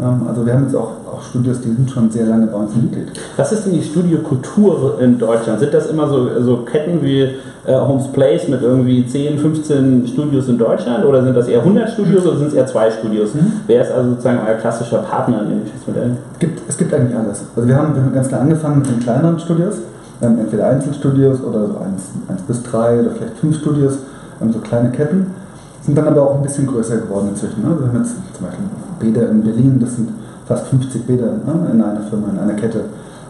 ähm, 0.00 0.26
also 0.28 0.46
wir 0.46 0.52
haben 0.52 0.64
jetzt 0.64 0.76
auch, 0.76 0.92
auch 1.12 1.22
Studios, 1.22 1.60
die 1.60 1.72
sind 1.72 1.90
schon 1.90 2.10
sehr 2.10 2.26
lange 2.26 2.46
bei 2.46 2.56
uns 2.56 2.74
Mitglied. 2.74 3.08
Was 3.36 3.52
ist 3.52 3.66
denn 3.66 3.72
die 3.72 3.82
Studiokultur 3.82 4.98
in 5.00 5.18
Deutschland? 5.18 5.60
Sind 5.60 5.74
das 5.74 5.88
immer 5.88 6.08
so, 6.08 6.28
so 6.40 6.58
Ketten 6.58 7.02
wie 7.02 7.22
äh, 7.22 7.74
Homes 7.74 8.08
Place 8.12 8.48
mit 8.48 8.62
irgendwie 8.62 9.06
10, 9.06 9.38
15 9.38 10.06
Studios 10.06 10.48
in 10.48 10.58
Deutschland 10.58 11.04
oder 11.04 11.22
sind 11.22 11.36
das 11.36 11.48
eher 11.48 11.60
100 11.60 11.90
Studios 11.90 12.26
oder 12.26 12.38
sind 12.38 12.48
es 12.48 12.54
eher 12.54 12.66
zwei 12.66 12.90
Studios? 12.90 13.34
Mhm. 13.34 13.52
Wer 13.66 13.82
ist 13.82 13.92
also 13.92 14.10
sozusagen 14.10 14.38
euer 14.46 14.54
klassischer 14.54 14.98
Partner 14.98 15.42
in 15.42 15.50
dem 15.50 15.64
Geschäftsmodell? 15.64 16.16
Es 16.34 16.38
gibt, 16.38 16.68
es 16.68 16.76
gibt 16.76 16.94
eigentlich 16.94 17.16
alles. 17.16 17.44
Also 17.56 17.68
wir 17.68 17.76
haben, 17.76 17.94
wir 17.94 18.02
haben 18.02 18.14
ganz 18.14 18.28
klar 18.28 18.42
angefangen 18.42 18.78
mit 18.78 18.90
den 18.90 19.00
kleineren 19.00 19.38
Studios, 19.40 19.74
haben 20.22 20.38
entweder 20.38 20.68
Einzelstudios 20.68 21.42
oder 21.42 21.66
so 21.66 21.78
eins, 21.78 22.10
eins 22.28 22.42
bis 22.42 22.62
drei 22.62 23.00
oder 23.00 23.10
vielleicht 23.10 23.38
fünf 23.38 23.58
Studios, 23.58 23.98
haben 24.40 24.52
so 24.52 24.60
kleine 24.60 24.90
Ketten 24.90 25.26
sind 25.88 25.96
dann 25.96 26.08
aber 26.08 26.22
auch 26.22 26.34
ein 26.36 26.42
bisschen 26.42 26.66
größer 26.66 26.98
geworden 26.98 27.30
inzwischen. 27.30 27.62
Ne? 27.62 27.74
Wir 27.80 27.88
haben 27.88 27.96
jetzt 27.96 28.14
zum 28.36 28.44
Beispiel 28.44 28.66
Bäder 29.00 29.30
in 29.30 29.42
Berlin, 29.42 29.78
das 29.80 29.96
sind 29.96 30.10
fast 30.46 30.66
50 30.66 31.06
Bäder 31.06 31.28
ne? 31.46 31.70
in 31.72 31.80
einer 31.80 32.02
Firma, 32.02 32.28
in 32.30 32.38
einer 32.38 32.52
Kette. 32.52 32.84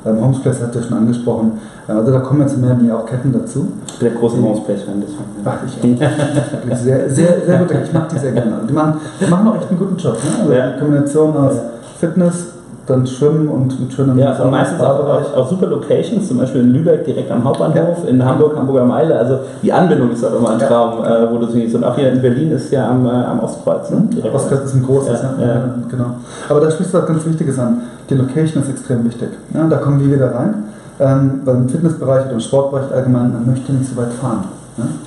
Ähm, 0.05 0.21
Homesplace 0.21 0.61
hat 0.61 0.75
ja 0.75 0.83
schon 0.83 0.97
angesprochen. 0.97 1.53
Also 1.87 2.11
da 2.11 2.19
kommen 2.19 2.41
jetzt 2.41 2.59
mehr 2.59 2.73
und 2.73 2.83
mehr 2.83 2.97
auch 2.97 3.07
Ketten 3.07 3.33
dazu. 3.33 3.69
Der 4.00 4.11
große 4.11 4.43
Homesplace-Fan, 4.43 5.00
das 5.00 5.11
Ach, 5.45 5.59
ich 5.65 5.79
auch. 5.79 6.77
sehr, 6.77 7.09
sehr, 7.09 7.47
sehr 7.47 7.59
gut, 7.61 7.71
ich 7.71 7.93
mag 7.93 8.09
die 8.09 8.19
sehr 8.19 8.33
gerne. 8.33 8.61
Die 8.69 8.73
machen, 8.73 8.95
die 9.21 9.31
machen 9.31 9.47
auch 9.47 9.57
echt 9.57 9.71
einen 9.71 9.79
guten 9.79 9.97
Job. 9.97 10.15
Ne? 10.15 10.41
Also 10.41 10.53
ja. 10.53 10.73
die 10.73 10.81
Kombination 10.81 11.37
aus 11.37 11.55
Fitness, 12.00 12.47
dann 12.88 13.07
schwimmen 13.07 13.49
und 13.49 13.78
mit 13.78 13.92
schönen 13.92 14.18
Ja, 14.18 14.33
und 14.42 14.50
meistens 14.50 14.80
auch, 14.80 15.00
auch, 15.00 15.37
auch, 15.37 15.49
super 15.49 15.66
Locations, 15.66 16.26
zum 16.26 16.38
Beispiel 16.38 16.62
in 16.62 16.73
Lübeck 16.73 17.04
direkt 17.04 17.30
am 17.30 17.45
Hauptbahnhof, 17.45 18.04
ja. 18.04 18.09
in 18.09 18.25
Hamburg, 18.25 18.57
Hamburger 18.57 18.85
Meile. 18.85 19.18
Also 19.18 19.40
die 19.62 19.73
Anbindung 19.73 20.11
ist 20.11 20.25
auch 20.25 20.35
immer 20.37 20.50
ein 20.50 20.59
Traum, 20.59 21.02
ja. 21.02 21.25
äh, 21.25 21.30
wo 21.30 21.38
du 21.38 21.47
siehst. 21.47 21.75
Und 21.75 21.85
auch 21.85 21.95
hier 21.97 22.11
in 22.11 22.23
Berlin 22.23 22.50
ist 22.52 22.71
ja 22.73 22.88
am, 22.88 23.07
äh, 23.07 23.11
am 23.11 23.40
Ostkreuz. 23.40 23.90
Ne? 23.90 24.09
Direkt 24.14 24.35
Ostkreuz 24.35 24.64
ist 24.64 24.75
ein 24.75 24.83
großes, 24.83 25.23
ja, 25.23 25.47
ja. 25.47 25.75
genau. 25.88 26.07
Aber 26.49 26.61
da 26.61 26.71
sprichst 26.71 26.95
du 26.95 26.99
was 26.99 27.07
ganz 27.07 27.26
Wichtiges 27.26 27.59
an. 27.59 27.83
Die 28.09 28.14
Location 28.14 28.62
ist 28.62 28.71
extrem 28.71 29.04
wichtig. 29.04 29.28
Ja, 29.52 29.66
da 29.66 29.76
kommen 29.76 30.00
wir 30.00 30.14
wieder 30.14 30.35
rein. 30.35 30.64
Ähm, 31.00 31.42
weil 31.45 31.57
im 31.57 31.68
Fitnessbereich 31.68 32.25
oder 32.25 32.35
im 32.35 32.40
Sportbereich 32.40 32.92
allgemein, 32.92 33.33
man 33.33 33.47
möchte 33.47 33.73
nicht 33.73 33.88
so 33.88 33.97
weit 33.97 34.12
fahren. 34.14 34.45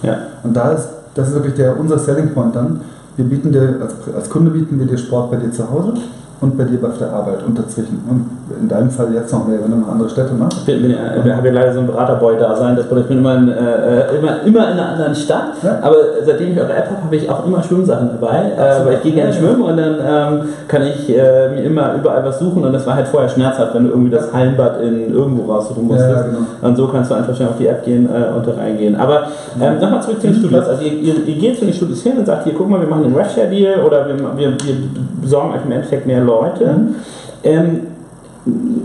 Ja? 0.04 0.16
Und 0.44 0.56
da 0.56 0.72
ist, 0.72 0.88
das 1.16 1.30
ist 1.30 1.34
wirklich 1.34 1.56
der, 1.56 1.78
unser 1.80 1.98
Selling 1.98 2.30
Point 2.34 2.56
dann. 2.56 2.82
Wir 3.18 3.26
bieten 3.26 3.52
dir, 3.52 3.78
als, 3.82 4.16
als 4.16 4.30
Kunde 4.30 4.52
bieten 4.52 4.80
wir 4.80 4.86
dir 4.86 4.98
Sport 4.98 5.32
bei 5.32 5.38
dir 5.38 5.52
zu 5.52 5.70
Hause 5.70 5.94
und 6.42 6.58
bei 6.58 6.64
dir 6.64 6.84
auf 6.84 6.98
der 6.98 7.14
Arbeit 7.14 7.44
und 7.46 7.58
dazwischen. 7.58 8.04
Und 8.10 8.26
in 8.60 8.68
deinem 8.68 8.90
Fall 8.90 9.14
jetzt 9.14 9.32
noch 9.32 9.48
mehr, 9.48 9.60
wenn 9.64 9.70
du 9.70 9.78
noch 9.78 9.90
andere 9.90 10.10
Städte 10.10 10.34
machst. 10.34 10.58
Ich 10.58 10.66
bin, 10.66 10.90
wir 10.90 11.38
haben 11.38 11.46
ja 11.46 11.52
leider 11.52 11.72
so 11.72 11.82
ein 11.82 11.88
Beraterboy 11.88 12.36
da 12.40 12.56
sein, 12.56 12.76
das 12.76 12.86
ich 12.86 13.06
bin 13.06 13.20
immer 13.20 13.36
in, 13.36 13.50
äh, 13.50 14.16
immer, 14.18 14.42
immer 14.44 14.72
in 14.72 14.80
einer 14.80 14.90
anderen 14.90 15.14
Stadt, 15.14 15.54
ja? 15.62 15.78
aber 15.84 15.96
seitdem 16.26 16.54
ich 16.54 16.60
eure 16.60 16.74
App 16.74 16.90
habe, 16.90 17.04
habe 17.04 17.16
ich 17.16 17.30
auch 17.30 17.46
immer 17.46 17.62
Schwimmsachen 17.62 18.10
dabei, 18.20 18.54
äh, 18.58 18.86
weil 18.86 18.94
ich 18.96 19.04
gehe 19.04 19.14
gerne 19.14 19.32
schwimmen 19.32 19.62
und 19.62 19.78
dann 19.78 19.96
ähm, 20.04 20.50
kann 20.68 20.82
ich 20.82 21.10
äh, 21.10 21.50
mir 21.50 21.62
immer 21.64 21.94
überall 21.94 22.26
was 22.26 22.40
suchen 22.40 22.64
und 22.64 22.74
das 22.74 22.88
war 22.88 22.96
halt 22.96 23.08
vorher 23.08 23.30
schmerzhaft, 23.30 23.76
wenn 23.76 23.84
du 23.84 23.90
irgendwie 23.92 24.12
das 24.12 24.34
Hallenbad 24.34 24.82
in 24.82 25.14
irgendwo 25.14 25.52
raussuchen 25.52 25.86
musstest. 25.86 26.10
Ja, 26.10 26.22
genau. 26.24 26.40
Und 26.62 26.76
so 26.76 26.88
kannst 26.88 27.12
du 27.12 27.16
einfach 27.16 27.36
schnell 27.36 27.50
auf 27.50 27.58
die 27.60 27.68
App 27.68 27.86
gehen 27.86 28.10
äh, 28.10 28.36
und 28.36 28.48
da 28.48 28.54
reingehen. 28.54 28.96
Aber 28.96 29.28
ähm, 29.62 29.80
nochmal 29.80 30.02
zurück 30.02 30.20
zu 30.20 30.28
den 30.28 30.36
Studios. 30.36 30.68
Also 30.68 30.84
ihr, 30.84 30.94
ihr, 30.94 31.16
ihr, 31.24 31.36
geht 31.36 31.60
zu 31.60 31.66
den 31.66 31.74
Studios 31.74 32.02
hin 32.02 32.18
und 32.18 32.26
sagt, 32.26 32.46
hier 32.46 32.54
guck 32.58 32.68
mal, 32.68 32.82
wir 32.82 32.88
machen 32.88 33.06
einen 33.06 33.16
Reshare-Deal 33.16 33.82
oder 33.86 34.08
wir, 34.08 34.16
wir, 34.16 34.50
wir 34.52 34.76
besorgen 35.22 35.52
euch 35.52 35.64
im 35.64 35.72
Endeffekt 35.72 36.08
mehr 36.08 36.20
Leute. 36.20 36.31
Mhm. 36.40 36.96
Ähm, 37.44 37.88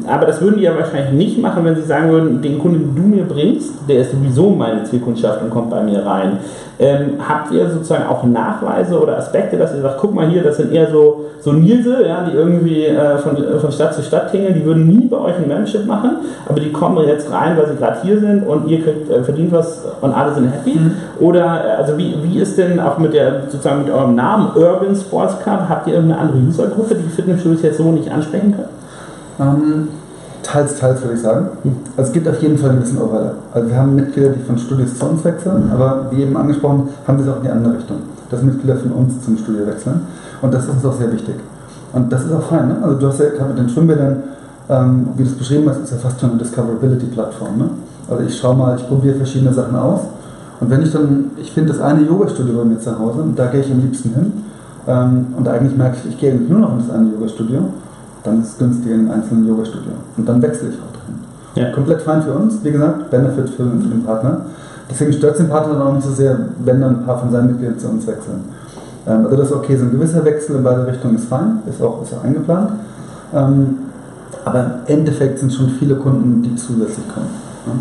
aber 0.06 0.26
das 0.26 0.42
würden 0.42 0.56
die 0.58 0.64
ja 0.64 0.76
wahrscheinlich 0.76 1.12
nicht 1.12 1.40
machen, 1.40 1.64
wenn 1.64 1.74
sie 1.74 1.82
sagen 1.82 2.10
würden, 2.10 2.42
den 2.42 2.58
Kunden, 2.58 2.94
den 2.94 2.94
du 2.94 3.16
mir 3.16 3.24
bringst, 3.24 3.72
der 3.88 4.00
ist 4.00 4.12
sowieso 4.12 4.50
meine 4.50 4.84
Zielkundschaft 4.84 5.40
und 5.42 5.50
kommt 5.50 5.70
bei 5.70 5.82
mir 5.82 6.04
rein. 6.04 6.38
Ähm, 6.78 7.12
habt 7.26 7.50
ihr 7.52 7.70
sozusagen 7.70 8.06
auch 8.06 8.22
Nachweise 8.24 9.00
oder 9.00 9.16
Aspekte, 9.16 9.56
dass 9.56 9.74
ihr 9.74 9.80
sagt, 9.80 9.96
guck 9.98 10.14
mal 10.14 10.28
hier, 10.28 10.42
das 10.42 10.58
sind 10.58 10.72
eher 10.72 10.90
so, 10.90 11.24
so 11.40 11.52
Nilse, 11.52 12.06
ja, 12.06 12.22
die 12.28 12.36
irgendwie 12.36 12.84
äh, 12.84 13.16
von, 13.16 13.34
von 13.58 13.72
Stadt 13.72 13.94
zu 13.94 14.02
Stadt 14.02 14.30
tingeln, 14.30 14.52
die 14.52 14.64
würden 14.64 14.86
nie 14.86 15.06
bei 15.06 15.16
euch 15.16 15.36
ein 15.36 15.48
Membership 15.48 15.86
machen, 15.86 16.18
aber 16.46 16.60
die 16.60 16.70
kommen 16.70 17.02
jetzt 17.08 17.32
rein, 17.32 17.56
weil 17.56 17.68
sie 17.68 17.76
gerade 17.76 18.02
hier 18.02 18.20
sind 18.20 18.46
und 18.46 18.68
ihr 18.68 18.82
kriegt, 18.82 19.10
äh, 19.10 19.24
verdient 19.24 19.52
was 19.52 19.86
und 20.02 20.12
alle 20.12 20.34
sind 20.34 20.52
happy? 20.52 20.78
Mhm. 20.78 20.90
Oder 21.18 21.64
äh, 21.64 21.70
also 21.78 21.96
wie, 21.96 22.14
wie 22.22 22.40
ist 22.40 22.58
denn 22.58 22.78
auch 22.78 22.98
mit 22.98 23.14
der 23.14 23.44
sozusagen 23.48 23.84
mit 23.84 23.90
eurem 23.90 24.14
Namen 24.14 24.50
Urban 24.54 24.94
Sports 24.94 25.38
Club, 25.42 25.60
habt 25.70 25.86
ihr 25.86 25.94
irgendeine 25.94 26.20
andere 26.20 26.38
Usergruppe, 26.46 26.94
die 26.96 27.08
Fitnessstudios 27.08 27.62
jetzt 27.62 27.78
so 27.78 27.84
nicht 27.84 28.10
ansprechen 28.10 28.54
können? 28.54 28.75
Ähm, 29.38 29.88
teils, 30.42 30.78
teils 30.78 31.02
würde 31.02 31.14
ich 31.14 31.20
sagen. 31.20 31.48
Also 31.96 32.08
es 32.08 32.12
gibt 32.12 32.28
auf 32.28 32.40
jeden 32.40 32.56
Fall 32.56 32.70
ein 32.70 32.80
bisschen 32.80 33.00
Overlap. 33.00 33.34
Also 33.52 33.68
wir 33.68 33.76
haben 33.76 33.94
Mitglieder, 33.94 34.30
die 34.30 34.42
von 34.42 34.56
Studios 34.58 34.96
zu 34.98 35.06
uns 35.06 35.24
wechseln, 35.24 35.70
aber 35.72 36.06
wie 36.10 36.22
eben 36.22 36.36
angesprochen, 36.36 36.88
haben 37.06 37.18
wir 37.18 37.26
es 37.26 37.32
auch 37.32 37.38
in 37.38 37.42
die 37.42 37.50
andere 37.50 37.74
Richtung. 37.74 37.98
Dass 38.30 38.42
Mitglieder 38.42 38.76
von 38.76 38.92
uns 38.92 39.24
zum 39.24 39.36
Studio 39.36 39.66
wechseln. 39.66 40.00
Und 40.42 40.54
das 40.54 40.64
ist 40.64 40.70
uns 40.70 40.84
auch 40.84 40.94
sehr 40.94 41.12
wichtig. 41.12 41.34
Und 41.92 42.12
das 42.12 42.24
ist 42.24 42.32
auch 42.32 42.42
fein. 42.42 42.68
Ne? 42.68 42.76
Also 42.82 42.98
du 42.98 43.06
hast 43.08 43.20
ja 43.20 43.30
gerade 43.30 43.50
mit 43.50 43.58
den 43.58 43.68
Schwimmbädern, 43.68 44.22
ähm, 44.68 45.08
wie 45.16 45.22
du 45.22 45.28
es 45.28 45.36
beschrieben 45.36 45.68
hast, 45.68 45.80
ist 45.80 45.92
ja 45.92 45.98
fast 45.98 46.20
schon 46.20 46.30
eine 46.30 46.38
Discoverability-Plattform. 46.38 47.58
Ne? 47.58 47.70
Also 48.08 48.24
ich 48.24 48.36
schaue 48.36 48.56
mal, 48.56 48.76
ich 48.76 48.86
probiere 48.86 49.16
verschiedene 49.16 49.52
Sachen 49.52 49.76
aus. 49.76 50.00
Und 50.60 50.70
wenn 50.70 50.82
ich 50.82 50.92
dann, 50.92 51.30
ich 51.36 51.52
finde 51.52 51.72
das 51.72 51.80
eine 51.80 52.02
Yoga-Studio 52.02 52.54
bei 52.58 52.64
mir 52.64 52.78
zu 52.78 52.98
Hause, 52.98 53.20
und 53.20 53.38
da 53.38 53.46
gehe 53.46 53.60
ich 53.60 53.70
am 53.70 53.80
liebsten 53.80 54.10
hin. 54.10 54.32
Ähm, 54.88 55.26
und 55.36 55.46
eigentlich 55.48 55.76
merke 55.76 55.96
ich, 56.02 56.12
ich 56.12 56.18
gehe 56.18 56.34
nur 56.34 56.60
noch 56.60 56.72
in 56.72 56.78
das 56.78 56.90
eine 56.90 57.10
Yoga-Studio 57.12 57.60
dann 58.26 58.42
ist 58.42 58.48
es 58.48 58.58
günstiger 58.58 58.94
in 58.94 59.00
einem 59.02 59.10
einzelnen 59.12 59.46
Yoga-Studio. 59.46 59.92
Und 60.16 60.28
dann 60.28 60.42
wechsle 60.42 60.68
ich 60.70 60.74
auch 60.76 60.92
drin. 60.92 61.16
Ja. 61.54 61.72
Komplett 61.72 62.02
fein 62.02 62.22
für 62.22 62.32
uns, 62.32 62.62
wie 62.62 62.72
gesagt, 62.72 63.10
Benefit 63.10 63.50
für, 63.50 63.64
für 63.64 63.88
den 63.88 64.04
Partner. 64.04 64.46
Deswegen 64.90 65.12
stört 65.12 65.32
es 65.32 65.38
den 65.38 65.48
Partner 65.48 65.74
dann 65.74 65.82
auch 65.82 65.94
nicht 65.94 66.06
so 66.06 66.12
sehr, 66.12 66.38
wenn 66.64 66.80
dann 66.80 66.98
ein 66.98 67.04
paar 67.04 67.18
von 67.18 67.30
seinen 67.30 67.48
Mitgliedern 67.48 67.78
zu 67.78 67.88
uns 67.88 68.06
wechseln. 68.06 68.44
Ähm, 69.06 69.24
also 69.24 69.36
das 69.36 69.46
ist 69.48 69.54
okay, 69.54 69.76
so 69.76 69.84
ein 69.84 69.92
gewisser 69.92 70.24
Wechsel 70.24 70.56
in 70.56 70.62
beide 70.62 70.86
Richtungen 70.86 71.16
ist 71.16 71.26
fein, 71.26 71.60
ist 71.68 71.80
auch, 71.82 72.02
ist 72.02 72.14
auch 72.14 72.24
eingeplant. 72.24 72.70
Ähm, 73.34 73.78
aber 74.44 74.60
im 74.60 74.98
Endeffekt 74.98 75.38
sind 75.38 75.52
schon 75.52 75.70
viele 75.70 75.96
Kunden, 75.96 76.42
die 76.42 76.54
zusätzlich 76.54 77.08
kommen. 77.08 77.26
Ne? 77.66 77.72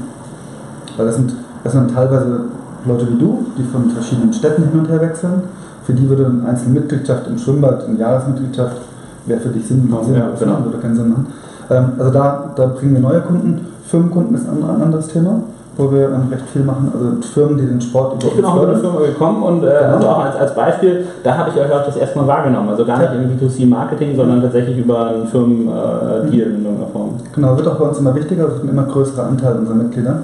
Weil 0.98 1.06
das 1.08 1.16
sind, 1.16 1.34
das 1.64 1.74
sind 1.74 1.94
teilweise 1.94 2.46
Leute 2.86 3.08
wie 3.10 3.20
du, 3.20 3.46
die 3.58 3.64
von 3.64 3.90
verschiedenen 3.90 4.34
Städten 4.34 4.64
hin 4.70 4.80
und 4.80 4.90
her 4.90 5.02
wechseln. 5.02 5.44
Für 5.84 5.94
die 5.94 6.08
würde 6.10 6.26
eine 6.26 6.50
einzelne 6.50 6.80
Mitgliedschaft 6.80 7.28
im 7.28 7.38
Schwimmbad, 7.38 7.86
eine 7.88 8.00
Jahresmitgliedschaft 8.00 8.78
wäre 9.26 9.40
für 9.40 9.50
dich 9.50 9.68
Sinn, 9.68 9.94
Sinn 10.04 10.16
ja, 10.16 10.30
genau. 10.40 10.58
oder 10.68 10.78
keinen 10.80 10.96
Sinn 10.96 11.10
machen. 11.10 11.28
Ähm, 11.70 11.86
also 11.98 12.12
da, 12.12 12.52
da 12.56 12.66
bringen 12.68 12.94
wir 12.94 13.02
neue 13.02 13.22
Kunden. 13.22 13.68
Firmenkunden 13.88 14.36
ist 14.36 14.48
ein, 14.48 14.82
anderes 14.82 15.08
Thema 15.08 15.42
wo 15.78 15.92
wir 15.92 16.06
ähm, 16.10 16.28
recht 16.32 16.48
viel 16.54 16.64
machen, 16.64 16.92
also 16.94 17.22
Firmen, 17.34 17.58
die 17.58 17.66
den 17.66 17.82
Sport 17.82 18.16
über 18.16 18.28
Ich 18.28 18.36
bin 18.36 18.46
auch 18.46 18.56
mit 18.56 18.70
einer 18.70 18.80
Firma 18.80 19.00
gekommen 19.02 19.44
und 19.44 19.64
äh, 19.64 19.68
genau. 19.68 19.96
also 19.96 20.08
auch 20.08 20.26
als, 20.26 20.36
als 20.36 20.56
Beispiel, 20.56 21.06
da 21.24 21.38
habe 21.38 21.50
ich 21.50 21.60
euch 21.60 21.72
auch 21.72 21.86
das 21.86 21.98
erste 21.98 22.18
Mal 22.18 22.28
wahrgenommen. 22.28 22.70
Also 22.70 22.86
gar 22.86 23.00
nicht 23.00 23.12
ja. 23.12 23.20
im 23.20 23.38
B2C-Marketing, 23.38 24.16
sondern 24.16 24.42
tatsächlich 24.42 24.78
über 24.78 25.08
einen 25.08 25.28
Firmen-Deal 25.28 26.24
äh, 26.24 26.50
mhm. 26.50 26.56
in 26.56 26.66
irgendeiner 26.66 26.92
Form. 26.92 27.10
Genau, 27.34 27.58
wird 27.58 27.68
auch 27.68 27.76
bei 27.76 27.86
uns 27.86 27.98
immer 28.00 28.16
wichtiger, 28.16 28.44
wird 28.44 28.64
ein 28.64 28.70
immer 28.70 28.84
größerer 28.84 29.28
Anteil 29.28 29.58
unserer 29.58 29.76
Mitglieder, 29.76 30.20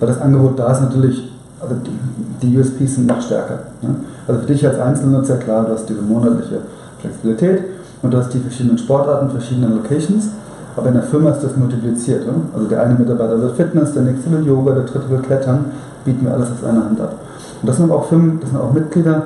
weil 0.00 0.08
das 0.08 0.20
Angebot 0.20 0.58
da 0.58 0.72
ist 0.72 0.80
natürlich, 0.80 1.30
also 1.60 1.74
die, 1.76 2.46
die 2.46 2.58
USPs 2.58 2.96
sind 2.96 3.06
noch 3.06 3.20
stärker. 3.22 3.58
Ne? 3.82 3.94
Also 4.26 4.40
für 4.40 4.46
dich 4.46 4.66
als 4.66 4.78
Einzelnutzer, 4.78 5.36
klar, 5.36 5.66
du 5.66 5.72
hast 5.72 5.88
diese 5.88 6.02
monatliche 6.02 6.58
Flexibilität, 7.00 7.64
und 8.02 8.12
du 8.12 8.18
hast 8.18 8.32
die 8.32 8.38
verschiedenen 8.38 8.78
Sportarten, 8.78 9.30
verschiedene 9.30 9.68
Locations. 9.68 10.28
Aber 10.76 10.88
in 10.88 10.94
der 10.94 11.02
Firma 11.02 11.30
ist 11.30 11.42
das 11.42 11.56
multipliziert. 11.56 12.26
Ne? 12.26 12.32
Also 12.54 12.68
der 12.68 12.82
eine 12.82 12.94
Mitarbeiter 12.94 13.40
will 13.40 13.50
Fitness, 13.50 13.92
der 13.92 14.02
nächste 14.02 14.30
will 14.30 14.46
Yoga, 14.46 14.72
der 14.72 14.84
dritte 14.84 15.10
will 15.10 15.18
Klettern, 15.18 15.66
bieten 16.04 16.24
wir 16.24 16.32
alles 16.32 16.48
aus 16.50 16.64
einer 16.64 16.84
Hand 16.84 17.00
ab. 17.00 17.14
Und 17.60 17.68
das 17.68 17.76
sind 17.76 17.90
aber 17.90 18.00
auch 18.00 18.08
Firmen, 18.08 18.38
das 18.40 18.50
sind 18.50 18.58
auch 18.60 18.72
Mitglieder, 18.72 19.22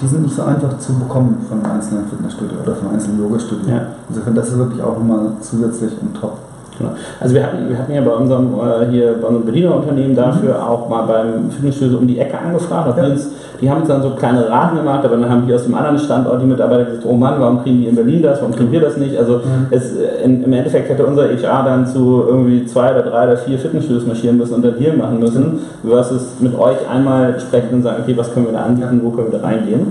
die 0.00 0.06
sind 0.06 0.22
nicht 0.22 0.34
so 0.34 0.42
einfach 0.42 0.78
zu 0.78 0.94
bekommen 0.94 1.44
von 1.48 1.62
einem 1.62 1.76
einzelnen 1.76 2.06
Fitnessstudio 2.06 2.58
oder 2.62 2.74
von 2.74 2.88
einem 2.88 2.96
einzelnen 2.96 3.20
Yoga-Studio. 3.20 3.68
Ja. 3.68 3.82
Insofern, 4.08 4.34
das 4.34 4.48
ist 4.48 4.58
wirklich 4.58 4.82
auch 4.82 4.98
nochmal 4.98 5.32
zusätzlich 5.40 5.92
und 6.00 6.14
top. 6.18 6.38
Genau. 6.78 6.90
Also 7.20 7.34
wir 7.34 7.42
hatten, 7.42 7.68
wir 7.68 7.78
hatten 7.78 7.92
ja 7.92 8.02
bei 8.02 8.10
unserem, 8.10 8.54
äh, 8.54 8.86
hier 8.90 9.14
bei 9.14 9.28
unserem 9.28 9.46
Berliner 9.46 9.76
Unternehmen 9.76 10.14
dafür 10.14 10.54
mhm. 10.54 10.60
auch 10.60 10.88
mal 10.88 11.02
beim 11.06 11.50
Fitnessstudio 11.50 11.98
um 11.98 12.06
die 12.06 12.18
Ecke 12.18 12.38
angefragt. 12.38 12.98
Ja. 12.98 13.04
Uns, 13.04 13.28
die 13.60 13.70
haben 13.70 13.80
uns 13.80 13.88
dann 13.88 14.02
so 14.02 14.10
kleine 14.10 14.48
Raten 14.48 14.76
gemacht, 14.76 15.04
aber 15.04 15.16
dann 15.16 15.30
haben 15.30 15.46
die 15.46 15.54
aus 15.54 15.64
dem 15.64 15.74
anderen 15.74 15.98
Standort 15.98 16.42
die 16.42 16.46
Mitarbeiter 16.46 16.84
gesagt, 16.84 17.06
oh 17.06 17.14
Mann, 17.14 17.40
warum 17.40 17.62
kriegen 17.62 17.78
die 17.78 17.86
in 17.86 17.94
Berlin 17.94 18.22
das, 18.22 18.40
warum 18.40 18.54
kriegen 18.54 18.70
wir 18.72 18.80
das 18.80 18.96
nicht? 18.96 19.16
Also 19.18 19.38
mhm. 19.38 19.66
es, 19.70 19.92
in, 20.24 20.42
im 20.42 20.52
Endeffekt 20.52 20.88
hätte 20.88 21.06
unser 21.06 21.24
HR 21.24 21.64
dann 21.64 21.86
zu 21.86 22.24
irgendwie 22.26 22.66
zwei 22.66 22.92
oder 22.92 23.02
drei 23.02 23.24
oder 23.24 23.36
vier 23.36 23.58
Fitnessstudios 23.58 24.06
marschieren 24.06 24.36
müssen 24.36 24.54
und 24.54 24.64
dann 24.64 24.78
Deal 24.78 24.96
machen 24.96 25.18
müssen, 25.18 25.60
versus 25.86 26.40
mit 26.40 26.58
euch 26.58 26.76
einmal 26.88 27.38
sprechen 27.40 27.74
und 27.74 27.82
sagen, 27.82 28.02
okay, 28.02 28.16
was 28.16 28.32
können 28.32 28.46
wir 28.46 28.52
da 28.52 28.64
anbieten, 28.64 29.00
wo 29.02 29.10
können 29.10 29.32
wir 29.32 29.38
da 29.38 29.46
reingehen. 29.46 29.86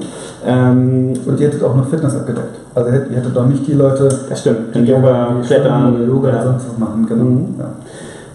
Ähm, 0.45 1.13
und 1.25 1.39
ihr 1.39 1.47
hättet 1.47 1.63
auch 1.63 1.75
noch 1.75 1.87
Fitness 1.87 2.15
abgedeckt. 2.15 2.59
Also 2.75 2.89
ihr 2.89 3.17
hättet 3.17 3.35
doch 3.35 3.47
nicht 3.47 3.65
die 3.65 3.73
Leute, 3.73 4.09
das 4.29 4.39
stimmt, 4.39 4.75
die 4.75 4.81
Yoga, 4.81 5.29
Klettern, 5.45 6.07
Yoga 6.07 6.29
oder 6.29 6.43
sonst 6.43 6.67
was 6.69 6.77
machen. 6.77 7.05
Genau. 7.07 7.23
Mhm. 7.23 7.55
Ja. 7.57 7.65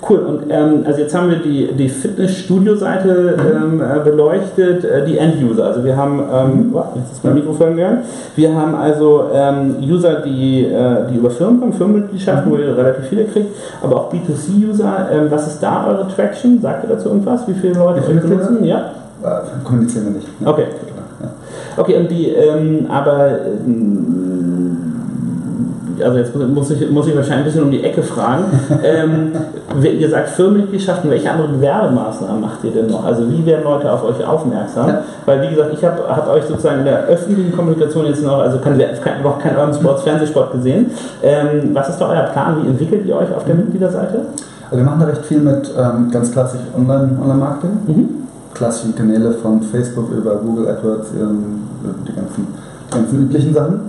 Cool, 0.08 0.18
und 0.20 0.42
ähm, 0.48 0.82
also 0.86 1.00
jetzt 1.00 1.14
haben 1.14 1.28
wir 1.28 1.38
die, 1.38 1.72
die 1.72 1.88
Fitnessstudio-Seite 1.88 3.36
mhm. 3.36 3.80
ähm, 3.80 3.82
äh, 3.82 4.02
beleuchtet, 4.02 4.82
äh, 4.82 5.04
die 5.04 5.18
End-User. 5.18 5.66
Also 5.66 5.84
wir 5.84 5.94
haben, 5.94 6.20
ähm, 6.32 6.70
oh, 6.72 6.82
jetzt 6.94 7.12
ist 7.12 7.24
mein 7.24 7.34
Mikrofon 7.34 7.76
gegangen, 7.76 7.98
wir 8.34 8.54
haben 8.54 8.74
also 8.74 9.24
ähm, 9.34 9.76
User, 9.82 10.22
die, 10.22 10.64
äh, 10.64 11.06
die 11.10 11.16
über 11.16 11.30
Firmen 11.30 11.60
kommen, 11.60 11.72
Firmenmitgliedschaften, 11.74 12.50
mhm. 12.50 12.56
wo 12.56 12.58
ihr 12.58 12.76
relativ 12.76 13.08
viele 13.08 13.24
kriegt, 13.24 13.54
aber 13.82 13.96
auch 13.96 14.12
B2C-User. 14.12 15.08
Ähm, 15.12 15.26
was 15.28 15.46
ist 15.48 15.62
da 15.62 15.86
eure 15.86 16.08
Traction? 16.08 16.60
Sagt 16.62 16.84
ihr 16.84 16.94
dazu 16.94 17.08
irgendwas? 17.08 17.46
Wie 17.46 17.54
viele 17.54 17.74
Leute 17.74 18.00
euch 18.00 18.20
benutzen? 18.20 18.64
Ja? 18.64 18.92
Äh, 19.22 19.64
kommunizieren 19.64 20.06
wir 20.06 20.12
nicht. 20.12 20.40
Ne? 20.40 20.48
Okay. 20.48 20.64
Okay, 21.76 21.96
und 21.96 22.10
die, 22.10 22.28
ähm, 22.28 22.86
aber 22.90 23.38
also 26.02 26.18
jetzt 26.18 26.34
muss 26.34 26.70
ich, 26.70 26.90
muss 26.90 27.06
ich 27.06 27.16
wahrscheinlich 27.16 27.38
ein 27.38 27.44
bisschen 27.44 27.62
um 27.62 27.70
die 27.70 27.82
Ecke 27.82 28.02
fragen. 28.02 28.44
ähm, 28.84 29.32
ihr 29.82 30.08
sagt 30.08 30.30
Firmenmitgliedschaften, 30.30 31.10
welche 31.10 31.30
anderen 31.30 31.60
Werbemaßnahmen 31.60 32.40
macht 32.40 32.64
ihr 32.64 32.70
denn 32.70 32.88
noch? 32.88 33.04
Also 33.04 33.30
wie 33.30 33.44
werden 33.46 33.64
Leute 33.64 33.90
auf 33.90 34.04
euch 34.04 34.24
aufmerksam? 34.24 34.98
Weil 35.26 35.42
wie 35.42 35.54
gesagt, 35.54 35.70
ich 35.72 35.84
habe 35.84 36.02
hab 36.08 36.28
euch 36.28 36.44
sozusagen 36.44 36.80
in 36.80 36.84
der 36.84 37.04
öffentlichen 37.04 37.54
Kommunikation 37.54 38.06
jetzt 38.06 38.22
noch, 38.22 38.38
also 38.38 38.58
kein, 38.58 38.78
kein, 38.78 39.22
noch 39.22 39.38
kein 39.38 39.56
Urban 39.56 39.74
Sports 39.74 40.02
Fernsehsport 40.02 40.52
gesehen. 40.52 40.90
Ähm, 41.22 41.70
was 41.72 41.88
ist 41.88 41.98
da 41.98 42.08
euer 42.08 42.24
Plan? 42.24 42.62
Wie 42.62 42.68
entwickelt 42.68 43.06
ihr 43.06 43.16
euch 43.16 43.34
auf 43.34 43.44
der 43.44 43.54
Mitgliederseite? 43.54 44.26
Also 44.64 44.76
wir 44.76 44.84
machen 44.84 45.00
da 45.00 45.06
recht 45.06 45.24
viel 45.26 45.40
mit 45.40 45.72
ähm, 45.76 46.10
ganz 46.10 46.30
klassisch 46.30 46.60
Online-Marketing. 46.76 47.70
Online 47.88 48.00
mhm. 48.02 48.08
Klassische 48.54 48.92
Kanäle 48.92 49.32
von 49.32 49.62
Facebook 49.62 50.10
über 50.10 50.36
Google 50.36 50.68
AdWords, 50.68 51.10
ähm, 51.18 51.62
die 52.06 52.12
ganzen, 52.12 52.46
die 52.88 52.94
ganzen 52.94 53.22
üblichen 53.22 53.54
Sachen. 53.54 53.80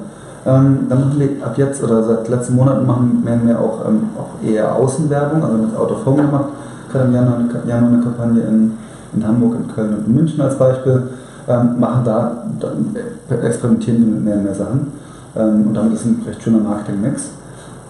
Ähm, 0.46 0.88
dann 0.90 1.00
machen 1.02 1.20
wir 1.20 1.46
ab 1.46 1.56
jetzt 1.58 1.84
oder 1.84 2.04
seit 2.04 2.28
letzten 2.28 2.56
Monaten 2.56 2.86
machen 2.86 3.22
mehr 3.24 3.36
und 3.36 3.46
mehr 3.46 3.60
auch, 3.60 3.88
ähm, 3.88 4.10
auch 4.18 4.44
eher 4.44 4.76
Außenwerbung, 4.76 5.44
also 5.44 5.58
mit 5.58 5.76
Out 5.76 5.92
of 5.92 6.06
Home 6.06 6.24
gemacht. 6.24 6.46
Gerade 6.92 7.06
im 7.06 7.14
Januar, 7.14 7.40
Januar 7.68 7.94
eine 7.94 8.02
Kampagne 8.02 8.42
in, 8.42 8.78
in 9.14 9.28
Hamburg, 9.28 9.56
in 9.56 9.74
Köln 9.74 9.94
und 9.94 10.08
in 10.08 10.16
München 10.16 10.42
als 10.42 10.58
Beispiel. 10.58 11.10
Ähm, 11.48 11.80
machen 11.80 12.02
da, 12.06 12.44
dann 12.60 12.96
experimentieren 13.30 14.00
wir 14.00 14.14
mit 14.14 14.24
mehr 14.24 14.36
und 14.38 14.44
mehr 14.44 14.56
Sachen. 14.56 14.92
Ähm, 15.36 15.68
und 15.68 15.74
damit 15.74 15.94
ist 15.94 16.06
ein 16.06 16.22
recht 16.26 16.42
schöner 16.42 16.60
Marketing-Mix. 16.60 17.30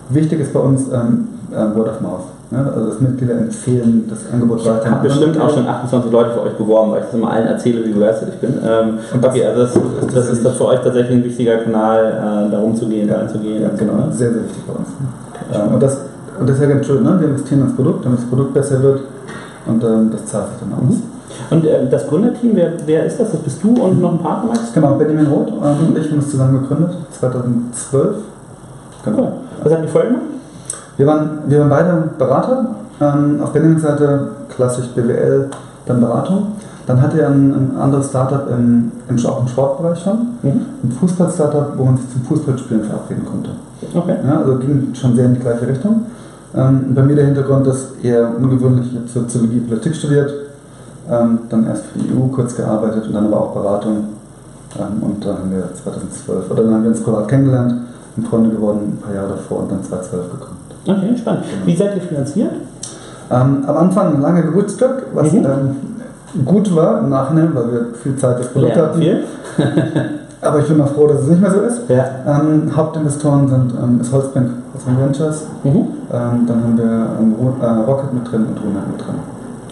Wichtig 0.10 0.42
ist 0.42 0.54
bei 0.54 0.60
uns 0.60 0.84
ähm, 0.92 1.30
äh, 1.52 1.76
Word 1.76 1.90
of 1.90 2.02
Mouth. 2.02 2.24
Ja, 2.52 2.66
also 2.66 2.88
dass 2.88 3.00
Mitglieder 3.00 3.38
empfehlen, 3.38 4.04
das 4.10 4.20
Angebot 4.32 4.66
weiter. 4.66 4.82
Ich 4.84 4.92
habe 4.92 5.08
bestimmt 5.08 5.40
auch 5.40 5.54
schon 5.54 5.66
28 5.66 6.12
Leute 6.12 6.32
für 6.32 6.42
euch 6.42 6.54
beworben, 6.54 6.92
weil 6.92 7.00
ich 7.00 7.06
das 7.06 7.14
immer 7.14 7.32
allen 7.32 7.48
erzähle, 7.48 7.86
wie 7.86 7.94
begeistert 7.94 8.30
ich 8.34 8.40
bin. 8.42 8.60
Ähm, 8.62 9.00
und 9.14 9.26
okay, 9.26 9.46
also 9.46 9.62
das, 9.62 9.74
das, 10.02 10.14
das 10.14 10.30
ist 10.32 10.58
für 10.58 10.66
euch 10.66 10.82
tatsächlich 10.82 11.18
ein 11.18 11.24
wichtiger 11.24 11.60
Kanal, 11.60 12.48
äh, 12.48 12.52
darum 12.52 12.76
zu 12.76 12.90
gehen, 12.90 13.08
ja, 13.08 13.20
reinzugehen. 13.20 13.62
Ja, 13.62 13.70
genau, 13.70 13.94
so, 13.94 14.00
ne? 14.00 14.12
sehr, 14.12 14.34
sehr 14.34 14.44
wichtig 14.44 14.64
bei 14.68 14.74
uns. 14.74 14.88
Okay, 15.32 15.64
ähm, 15.66 15.76
und, 15.76 15.82
das, 15.82 15.98
und 16.40 16.50
das 16.50 16.58
ist 16.58 16.62
ja 16.62 16.68
ganz 16.68 16.86
schön, 16.86 17.04
ne? 17.04 17.18
wir 17.22 17.28
investieren 17.30 17.62
ins 17.62 17.76
Produkt, 17.76 18.04
damit 18.04 18.20
das 18.20 18.26
Produkt 18.26 18.54
besser 18.54 18.84
wird 18.84 19.00
und 19.68 19.84
ähm, 19.86 20.10
das 20.12 20.26
zahlt 20.26 20.48
sich 20.50 20.58
dann 20.60 20.74
aus. 20.74 20.96
Mhm. 20.96 21.12
Und 21.52 21.66
äh, 21.66 21.90
das 21.90 22.06
Gründerteam, 22.06 22.52
wer, 22.56 22.74
wer 22.86 23.06
ist 23.06 23.18
das? 23.18 23.32
Das 23.32 23.40
bist 23.40 23.64
du 23.64 23.82
und 23.82 24.02
noch 24.02 24.12
ein 24.12 24.20
Partner, 24.20 24.50
Max? 24.50 24.74
Genau, 24.74 24.96
Benjamin 24.96 25.28
Roth 25.28 25.48
ähm, 25.48 25.88
und 25.88 25.98
ich 25.98 26.10
haben 26.12 26.20
das 26.20 26.30
zusammen 26.30 26.62
gegründet, 26.62 26.98
2012. 27.18 28.16
Genau. 29.06 29.18
Cool. 29.18 29.32
Was 29.64 29.74
haben 29.74 29.84
die 29.84 29.88
vorher 29.88 30.10
gemacht? 30.10 30.26
Wir 31.02 31.08
waren, 31.08 31.40
wir 31.48 31.62
waren 31.62 31.70
beide 31.70 32.10
Berater. 32.20 32.76
Ähm, 33.02 33.40
auf 33.42 33.52
Benjamins 33.54 33.82
Seite 33.82 34.28
klassisch 34.50 34.86
BWL, 34.90 35.50
dann 35.88 36.00
Beratung. 36.00 36.50
Dann 36.86 37.02
hatte 37.02 37.20
er 37.22 37.30
ein, 37.30 37.52
ein 37.56 37.82
anderes 37.82 38.10
Startup 38.10 38.48
im, 38.52 38.92
im, 39.10 39.26
auch 39.26 39.42
im 39.42 39.48
Sportbereich 39.48 39.98
schon. 39.98 40.28
Mhm. 40.44 40.62
Ein 40.84 40.92
Fußball-Startup, 41.00 41.74
wo 41.76 41.86
man 41.86 41.98
sich 41.98 42.08
zum 42.12 42.22
Fußballspielen 42.22 42.84
verabreden 42.84 43.26
konnte. 43.26 43.50
Okay. 43.96 44.16
Ja, 44.24 44.42
also 44.42 44.60
ging 44.60 44.94
schon 44.94 45.16
sehr 45.16 45.26
in 45.26 45.34
die 45.34 45.40
gleiche 45.40 45.66
Richtung. 45.66 46.06
Ähm, 46.54 46.94
bei 46.94 47.02
mir 47.02 47.16
der 47.16 47.26
Hintergrund 47.26 47.66
ist 47.66 47.94
eher 48.04 48.38
ungewöhnlich, 48.38 48.96
Soziologie, 49.12 49.62
Politik 49.62 49.96
studiert, 49.96 50.32
ähm, 51.10 51.40
dann 51.50 51.66
erst 51.66 51.86
für 51.86 51.98
die 51.98 52.14
EU 52.14 52.28
kurz 52.28 52.56
gearbeitet 52.56 53.08
und 53.08 53.14
dann 53.14 53.26
aber 53.26 53.42
auch 53.42 53.54
Beratung. 53.56 54.04
Ähm, 54.78 55.02
und 55.02 55.26
dann 55.26 55.40
haben 55.40 55.52
wir 55.52 55.64
2012, 55.84 56.52
oder 56.52 56.62
dann 56.62 56.76
haben 56.76 56.84
wir 56.84 56.92
uns 56.92 57.02
privat 57.02 57.28
kennengelernt, 57.28 57.74
sind 58.16 58.28
Freunde 58.28 58.52
geworden, 58.52 59.00
ein 59.00 59.02
paar 59.02 59.16
Jahre 59.16 59.30
davor 59.30 59.62
und 59.62 59.72
dann 59.72 59.84
2012 59.84 60.32
gekommen. 60.34 60.61
Okay, 60.86 61.16
spannend. 61.18 61.44
Wie 61.66 61.76
seid 61.76 61.96
ihr 61.96 62.02
finanziert? 62.02 62.52
Ähm, 63.30 63.64
am 63.68 63.78
Anfang 63.78 64.20
lange 64.22 64.42
gebootstrapped, 64.44 65.04
was 65.14 65.32
Mhm. 65.32 65.46
ähm, 65.46 65.76
gut 66.46 66.76
war 66.76 67.00
im 67.00 67.10
Nachhinein, 67.10 67.50
weil 67.54 67.72
wir 67.72 67.86
viel 68.02 68.16
Zeit 68.18 68.40
das 68.40 68.48
Produkt 68.48 68.76
Ja, 68.76 68.84
hatten. 68.84 69.00
viel? 69.00 69.24
Aber 70.42 70.60
ich 70.60 70.68
bin 70.68 70.78
mal 70.78 70.88
froh, 70.88 71.08
dass 71.08 71.22
es 71.22 71.28
nicht 71.28 71.42
mehr 71.42 71.52
so 71.52 71.60
ist. 71.62 71.82
Ja. 71.88 72.06
Ähm, 72.28 72.72
Hauptinvestoren 72.76 73.48
sind 73.48 73.74
ähm, 73.82 74.02
ist 74.02 74.12
Holzbank, 74.12 74.50
Holzbank 74.74 75.00
Ventures. 75.00 75.44
Mhm. 75.64 75.70
Ähm, 75.70 76.46
dann 76.48 76.64
haben 76.64 76.78
wir 76.78 77.08
ähm, 77.20 77.36
äh, 77.62 77.66
Rocket 77.90 78.14
mit 78.14 78.32
drin 78.32 78.46
und 78.48 78.58
Runat 78.64 78.88
mit 78.88 79.00
drin. 79.00 79.16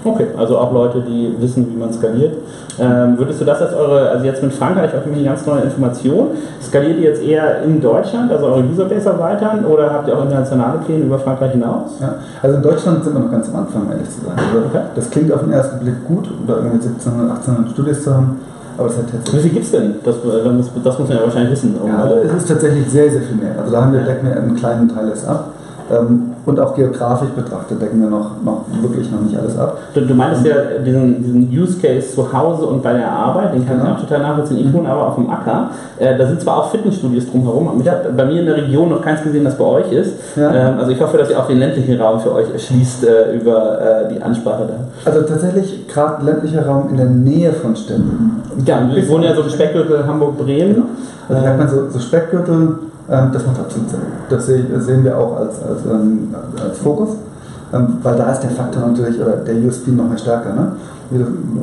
Okay, 0.03 0.27
also 0.37 0.57
auch 0.57 0.71
Leute, 0.71 1.01
die 1.01 1.33
wissen, 1.39 1.67
wie 1.69 1.77
man 1.77 1.91
skaliert. 1.91 2.33
Ähm, 2.79 3.17
würdest 3.17 3.41
du 3.41 3.45
das 3.45 3.61
als 3.61 3.73
eure, 3.73 4.09
also 4.09 4.23
jetzt 4.25 4.41
mit 4.41 4.53
Frankreich 4.53 4.91
auch 4.95 5.05
eine 5.05 5.21
ganz 5.23 5.45
neue 5.45 5.61
Information, 5.61 6.27
skaliert 6.65 6.97
ihr 6.99 7.09
jetzt 7.09 7.21
eher 7.21 7.63
in 7.63 7.81
Deutschland, 7.81 8.31
also 8.31 8.45
eure 8.45 8.63
Userbase 8.63 9.09
erweitern 9.09 9.65
oder 9.65 9.91
habt 9.91 10.07
ihr 10.07 10.17
auch 10.17 10.23
internationale 10.23 10.79
Pläne 10.79 11.03
über 11.03 11.19
Frankreich 11.19 11.51
hinaus? 11.51 11.91
Ja. 11.99 12.15
Also 12.41 12.55
in 12.55 12.63
Deutschland 12.63 13.03
sind 13.03 13.13
wir 13.13 13.19
noch 13.19 13.31
ganz 13.31 13.49
am 13.49 13.57
Anfang, 13.57 13.89
ehrlich 13.91 14.09
zu 14.09 14.21
sein. 14.25 14.35
Also 14.37 14.65
Okay. 14.69 14.81
Das 14.95 15.09
klingt 15.09 15.31
auf 15.33 15.41
den 15.41 15.51
ersten 15.51 15.79
Blick 15.79 16.07
gut, 16.07 16.29
da 16.47 16.53
irgendwie 16.55 16.75
1700, 16.87 17.31
1800 17.37 17.71
Studios 17.73 18.03
zu 18.03 18.13
haben, 18.15 18.39
aber 18.77 18.87
es 18.87 18.97
hat 18.97 19.07
Wie 19.07 19.17
tatsächlich. 19.17 19.41
viel 19.43 19.51
gibt 19.51 19.65
es 19.65 19.71
denn? 19.71 19.95
Das, 20.05 20.15
das, 20.23 20.53
muss- 20.53 20.71
das 20.83 20.99
muss 20.99 21.09
man 21.09 21.17
ja 21.17 21.23
wahrscheinlich 21.25 21.51
wissen. 21.51 21.75
um- 21.83 21.89
Ja, 21.89 22.07
es 22.23 22.33
ist 22.33 22.47
tatsächlich 22.47 22.87
sehr, 22.89 23.11
sehr 23.11 23.21
viel 23.23 23.35
mehr. 23.35 23.51
Also 23.59 23.73
da 23.73 23.81
haben 23.81 23.91
wir, 23.91 23.99
Ja. 23.99 24.07
wir 24.23 24.37
einen 24.37 24.55
kleinen 24.55 24.87
Teil 24.87 25.09
erst 25.09 25.27
ab. 25.27 25.51
Ähm, 25.91 26.33
und 26.45 26.59
auch 26.59 26.75
geografisch 26.75 27.29
betrachtet 27.29 27.81
decken 27.81 28.01
wir 28.01 28.09
noch, 28.09 28.41
noch 28.43 28.65
wirklich 28.81 29.11
noch 29.11 29.21
nicht 29.21 29.37
alles 29.37 29.57
ab. 29.57 29.77
Du, 29.93 30.01
du 30.01 30.13
meintest 30.13 30.45
ja 30.45 30.55
diesen, 30.85 31.23
diesen 31.23 31.49
Use 31.51 31.79
Case 31.79 32.13
zu 32.15 32.31
Hause 32.33 32.65
und 32.65 32.81
bei 32.81 32.93
der 32.93 33.11
Arbeit, 33.11 33.53
den 33.53 33.65
kann 33.67 33.77
ich 33.77 33.83
Genau. 33.83 33.95
auch 33.95 33.99
total 33.99 34.19
nachvollziehen. 34.19 34.57
Ich 34.67 34.73
wohne 34.73 34.89
aber 34.89 35.07
auf 35.07 35.15
dem 35.15 35.29
Acker. 35.29 35.69
Äh, 35.97 36.17
da 36.17 36.27
sind 36.27 36.41
zwar 36.41 36.57
auch 36.57 36.71
Fitnessstudios 36.71 37.29
drumherum, 37.29 37.67
aber 37.69 37.81
ich 37.81 37.89
habe 37.89 38.09
bei 38.15 38.25
mir 38.25 38.39
in 38.39 38.45
der 38.45 38.57
Region 38.57 38.89
noch 38.89 39.01
keins 39.01 39.21
gesehen, 39.23 39.43
das 39.43 39.57
bei 39.57 39.65
euch 39.65 39.91
ist. 39.91 40.13
Ja. 40.35 40.53
Ähm, 40.53 40.79
also 40.79 40.91
ich 40.91 41.01
hoffe, 41.01 41.17
dass 41.17 41.29
ihr 41.29 41.39
auch 41.39 41.47
den 41.47 41.59
ländlichen 41.59 41.99
Raum 41.99 42.19
für 42.19 42.33
euch 42.33 42.51
erschließt 42.51 43.03
äh, 43.05 43.35
über 43.35 43.79
äh, 44.09 44.13
die 44.13 44.21
Ansprache 44.21 44.63
da. 44.67 45.09
Also 45.11 45.21
tatsächlich 45.25 45.87
gerade 45.87 46.25
ländlicher 46.25 46.65
Raum 46.65 46.87
in 46.89 46.97
der 46.97 47.07
Nähe 47.07 47.51
von 47.51 47.75
Städten. 47.75 48.41
Ja, 48.65 48.79
wir 48.93 49.07
wohnen 49.09 49.23
ja 49.23 49.35
so 49.35 49.41
im 49.41 49.49
Speckgürtel 49.49 50.05
Hamburg-Bremen. 50.05 50.83
Also 51.27 51.41
merkt 51.43 51.59
man 51.59 51.67
so, 51.69 51.89
so 51.89 51.99
Speckgürtel, 51.99 52.75
das 53.09 53.45
macht 53.45 53.59
absolut 53.59 53.89
Sinn. 53.89 53.99
Das 54.29 54.45
sehe- 54.45 54.63
das 54.65 54.85
sehen 54.85 55.03
wir 55.03 55.17
auch 55.17 55.37
als, 55.37 55.55
als, 55.63 55.85
ähm, 55.89 56.33
als 56.63 56.77
Fokus, 56.79 57.09
ähm, 57.73 57.97
weil 58.03 58.15
da 58.15 58.31
ist 58.31 58.41
der 58.41 58.51
Faktor 58.51 58.87
natürlich, 58.87 59.19
oder 59.21 59.37
der 59.37 59.55
USP 59.55 59.91
noch 59.91 60.07
mal 60.07 60.17
stärker. 60.17 60.53
Ne? 60.53 60.71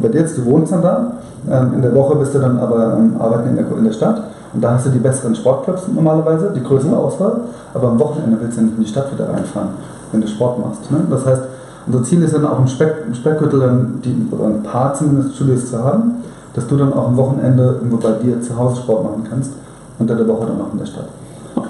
Bei 0.02 0.08
dir 0.08 0.20
jetzt, 0.20 0.36
du 0.38 0.44
wohnst 0.44 0.72
dann 0.72 0.82
da, 0.82 1.12
ähm, 1.50 1.74
in 1.74 1.82
der 1.82 1.94
Woche 1.94 2.16
bist 2.16 2.34
du 2.34 2.38
dann 2.40 2.58
aber 2.58 2.94
ähm, 2.98 3.14
arbeiten 3.20 3.50
in 3.50 3.56
der, 3.56 3.66
in 3.78 3.84
der 3.84 3.92
Stadt 3.92 4.22
und 4.52 4.62
da 4.62 4.72
hast 4.72 4.86
du 4.86 4.90
die 4.90 4.98
besseren 4.98 5.34
Sportclubs 5.36 5.82
normalerweise, 5.94 6.52
die 6.54 6.62
größere 6.62 6.96
Auswahl, 6.96 7.40
aber 7.74 7.88
am 7.88 7.98
Wochenende 8.00 8.36
willst 8.40 8.58
du 8.58 8.62
nicht 8.62 8.76
in 8.76 8.82
die 8.84 8.88
Stadt 8.88 9.12
wieder 9.12 9.28
reinfahren, 9.32 9.68
wenn 10.12 10.20
du 10.20 10.26
Sport 10.26 10.58
machst. 10.58 10.90
Ne? 10.90 10.98
Das 11.10 11.24
heißt, 11.24 11.42
unser 11.86 12.02
Ziel 12.02 12.22
ist 12.24 12.34
dann 12.34 12.44
auch 12.44 12.58
im, 12.58 12.66
Speck, 12.66 13.04
im 13.06 13.14
Speckgürtel 13.14 13.60
dann 13.60 14.00
die, 14.04 14.26
oder 14.32 14.46
ein 14.46 14.62
paar 14.64 14.92
zumindest 14.94 15.36
Studios 15.36 15.70
zu 15.70 15.82
haben, 15.84 16.16
dass 16.54 16.66
du 16.66 16.76
dann 16.76 16.92
auch 16.92 17.06
am 17.08 17.16
Wochenende 17.16 17.76
irgendwo 17.80 17.98
bei 17.98 18.12
dir 18.12 18.40
zu 18.42 18.56
Hause 18.58 18.76
Sport 18.82 19.04
machen 19.04 19.24
kannst 19.30 19.52
und 19.98 20.10
dann 20.10 20.16
der 20.16 20.26
Woche 20.26 20.46
dann 20.46 20.60
auch 20.60 20.72
in 20.72 20.78
der 20.80 20.86
Stadt. 20.86 21.04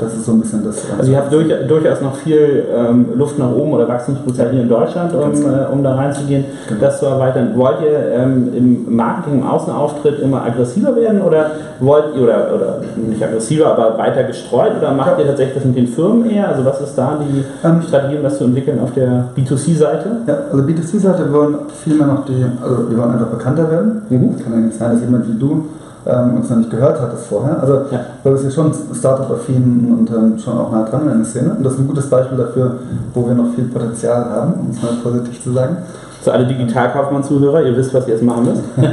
Das 0.00 0.14
ist 0.14 0.24
so 0.26 0.32
ein 0.32 0.40
bisschen 0.40 0.64
das. 0.64 0.76
Also 0.98 1.10
ihr 1.12 1.18
habt 1.18 1.32
durch, 1.32 1.46
durchaus 1.68 2.00
noch 2.00 2.14
viel 2.16 2.64
ähm, 2.74 3.06
Luft 3.14 3.38
nach 3.38 3.50
oben 3.52 3.72
oder 3.72 3.88
Wachstumsprozent 3.88 4.52
hier 4.52 4.62
in 4.62 4.68
Deutschland, 4.68 5.12
um, 5.14 5.32
genau. 5.32 5.48
äh, 5.48 5.72
um 5.72 5.82
da 5.82 5.94
reinzugehen, 5.94 6.44
Genau. 6.68 6.80
das 6.80 6.98
zu 7.00 7.06
erweitern. 7.06 7.52
Wollt 7.56 7.76
ihr 7.82 8.12
ähm, 8.12 8.52
im 8.56 8.96
Marketing, 8.96 9.40
im 9.40 9.46
Außenauftritt 9.46 10.20
immer 10.20 10.44
aggressiver 10.44 10.94
werden 10.96 11.22
oder 11.22 11.50
wollt 11.80 12.14
ihr, 12.16 12.22
oder, 12.22 12.54
oder 12.54 12.80
nicht 12.96 13.22
aggressiver, 13.22 13.66
aber 13.76 13.98
weiter 13.98 14.24
gestreut 14.24 14.72
oder 14.78 14.92
macht 14.92 15.12
Ja. 15.12 15.18
ihr 15.24 15.26
tatsächlich 15.28 15.54
das 15.56 15.64
mit 15.64 15.76
den 15.76 15.86
Firmen 15.88 16.28
eher? 16.30 16.48
Also 16.48 16.64
was 16.64 16.80
ist 16.80 16.94
da 16.96 17.18
die 17.20 17.44
Ähm, 17.66 17.82
Strategie, 17.86 18.16
um 18.16 18.22
das 18.22 18.38
zu 18.38 18.44
entwickeln 18.44 18.80
auf 18.82 18.92
der 18.94 19.24
B2C-Seite? 19.36 20.08
Ja, 20.26 20.34
also 20.52 20.62
B2C-Seite, 20.64 21.24
wir 21.26 21.32
wollen 21.32 21.54
vielmehr 21.84 22.06
noch 22.06 22.24
die, 22.24 22.44
also 22.62 22.90
wir 22.90 22.98
wollen 22.98 23.10
einfach 23.12 23.26
bekannter 23.28 23.70
werden. 23.70 24.02
Mhm. 24.08 24.36
Kann 24.42 24.52
ja 24.52 24.58
nicht 24.60 24.78
sein, 24.78 24.92
dass 24.92 25.00
jemand 25.00 25.26
wie 25.28 25.38
du 25.38 25.64
ähm, 26.06 26.36
uns 26.36 26.48
noch 26.50 26.58
nicht 26.58 26.70
gehört 26.70 27.00
hat 27.00 27.12
das 27.12 27.26
vorher. 27.26 27.60
Also 27.60 27.74
Ja. 27.90 28.00
weil 28.22 28.32
wir 28.34 28.38
sind 28.38 28.52
schon 28.52 28.72
Startup-affin 28.94 29.94
und 29.98 30.10
ähm, 30.10 30.38
schon 30.38 30.56
auch 30.58 30.70
nah 30.72 30.84
dran 30.84 31.08
in 31.10 31.18
der 31.18 31.26
Szene. 31.26 31.54
Und 31.56 31.64
das 31.64 31.74
ist 31.74 31.80
ein 31.80 31.88
gutes 31.88 32.08
Beispiel 32.08 32.38
dafür, 32.38 32.76
wo 33.14 33.26
wir 33.26 33.34
noch 33.34 33.52
viel 33.54 33.64
Potenzial 33.64 34.24
haben, 34.24 34.54
um 34.54 34.70
es 34.70 34.82
mal 34.82 34.92
positiv 35.02 35.42
zu 35.42 35.52
sagen. 35.52 35.76
Für 36.22 36.32
alle 36.32 36.46
Digitalkaufmann-Zuhörer, 36.46 37.62
ihr 37.62 37.76
wisst, 37.76 37.94
was 37.94 38.06
ihr 38.08 38.14
jetzt 38.14 38.22
machen 38.24 38.44
müsst. 38.46 38.62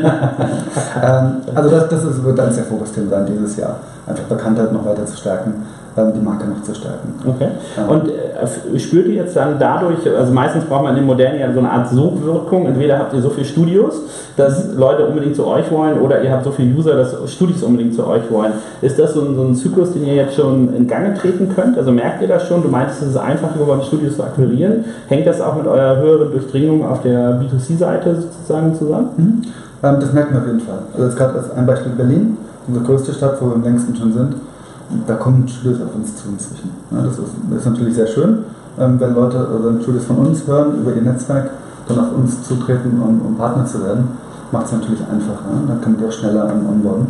Ähm, 1.03 1.37
also 1.55 1.69
das, 1.69 1.89
das 1.89 2.03
ist, 2.03 2.23
wird 2.23 2.39
eines 2.39 2.55
der 2.55 2.65
Fokusthemen 2.65 3.09
sein 3.09 3.25
dieses 3.25 3.57
Jahr. 3.57 3.77
Einfach 4.07 4.23
Bekanntheit 4.25 4.71
noch 4.71 4.85
weiter 4.85 5.05
zu 5.05 5.17
stärken, 5.17 5.53
die 5.95 6.25
Marke 6.25 6.47
noch 6.47 6.61
zu 6.63 6.73
stärken. 6.73 7.13
Okay. 7.25 7.49
Ja. 7.77 7.85
Und 7.85 8.09
äh, 8.09 8.79
spürt 8.79 9.07
ihr 9.07 9.15
jetzt 9.15 9.35
dann 9.35 9.59
dadurch, 9.59 9.99
also 10.17 10.33
meistens 10.33 10.65
braucht 10.65 10.83
man 10.83 10.93
in 10.93 11.01
den 11.01 11.05
modernen 11.05 11.39
Jahren 11.39 11.53
so 11.53 11.59
eine 11.59 11.69
Art 11.69 11.89
Sogwirkung, 11.89 12.65
entweder 12.65 12.97
habt 12.97 13.13
ihr 13.13 13.21
so 13.21 13.29
viele 13.29 13.45
Studios, 13.45 14.01
dass 14.35 14.73
Leute 14.75 15.05
unbedingt 15.05 15.35
zu 15.35 15.45
euch 15.45 15.69
wollen, 15.71 16.01
oder 16.01 16.21
ihr 16.23 16.31
habt 16.31 16.43
so 16.43 16.51
viele 16.51 16.75
User, 16.75 16.95
dass 16.95 17.31
Studios 17.31 17.61
unbedingt 17.61 17.93
zu 17.93 18.07
euch 18.07 18.23
wollen. 18.31 18.53
Ist 18.81 18.97
das 18.97 19.13
so 19.13 19.21
ein, 19.21 19.35
so 19.35 19.43
ein 19.43 19.55
Zyklus, 19.55 19.93
den 19.93 20.05
ihr 20.05 20.15
jetzt 20.15 20.35
schon 20.35 20.73
in 20.73 20.87
Gange 20.87 21.13
treten 21.13 21.49
könnt? 21.53 21.77
Also 21.77 21.91
merkt 21.91 22.21
ihr 22.21 22.27
das 22.27 22.47
schon? 22.47 22.63
Du 22.63 22.69
meintest, 22.69 23.03
es 23.03 23.09
ist 23.09 23.17
einfacher 23.17 23.59
geworden, 23.59 23.81
Studios 23.85 24.15
zu 24.15 24.23
akquirieren. 24.23 24.85
Hängt 25.07 25.27
das 25.27 25.41
auch 25.41 25.55
mit 25.55 25.67
eurer 25.67 25.97
höheren 25.97 26.31
Durchdringung 26.31 26.85
auf 26.85 27.03
der 27.03 27.39
B2C-Seite 27.39 28.15
sozusagen 28.15 28.73
zusammen? 28.73 29.09
Mhm. 29.17 29.41
Ähm, 29.83 29.97
das 29.99 30.11
merken 30.11 30.33
wir 30.33 30.41
auf 30.41 30.47
jeden 30.47 30.61
Fall. 30.61 30.79
Also 30.93 31.05
jetzt 31.05 31.17
gerade 31.17 31.33
als 31.35 31.51
ein 31.51 31.67
Beispiel 31.67 31.91
Berlin, 31.91 32.37
unsere 32.67 32.85
größte 32.85 33.13
Stadt, 33.13 33.39
wo 33.39 33.47
wir 33.47 33.55
am 33.55 33.63
längsten 33.63 33.95
schon 33.95 34.13
sind. 34.13 34.35
Da 35.07 35.15
kommen 35.15 35.47
Studios 35.47 35.81
auf 35.81 35.95
uns 35.95 36.15
zu 36.15 36.29
inzwischen. 36.29 36.69
Ja, 36.91 37.01
das, 37.01 37.17
ist, 37.17 37.31
das 37.49 37.59
ist 37.59 37.65
natürlich 37.65 37.95
sehr 37.95 38.07
schön, 38.07 38.39
ähm, 38.79 38.99
wenn 38.99 39.15
Leute, 39.15 39.37
also 39.37 39.69
wenn 39.69 39.81
Studios 39.81 40.05
von 40.05 40.17
uns 40.17 40.45
hören, 40.47 40.81
über 40.81 40.93
ihr 40.93 41.01
Netzwerk, 41.01 41.51
dann 41.87 41.99
auf 41.99 42.15
uns 42.15 42.43
zutreten, 42.43 43.01
um, 43.01 43.21
um 43.21 43.35
Partner 43.37 43.65
zu 43.65 43.83
werden. 43.83 44.07
Macht 44.51 44.67
es 44.67 44.71
natürlich 44.73 45.01
einfacher. 45.01 45.49
Ne? 45.51 45.61
Dann 45.67 45.81
können 45.81 45.97
die 45.97 46.05
auch 46.05 46.11
schneller 46.11 46.43
an 46.43 46.65
onboarden. 46.67 47.07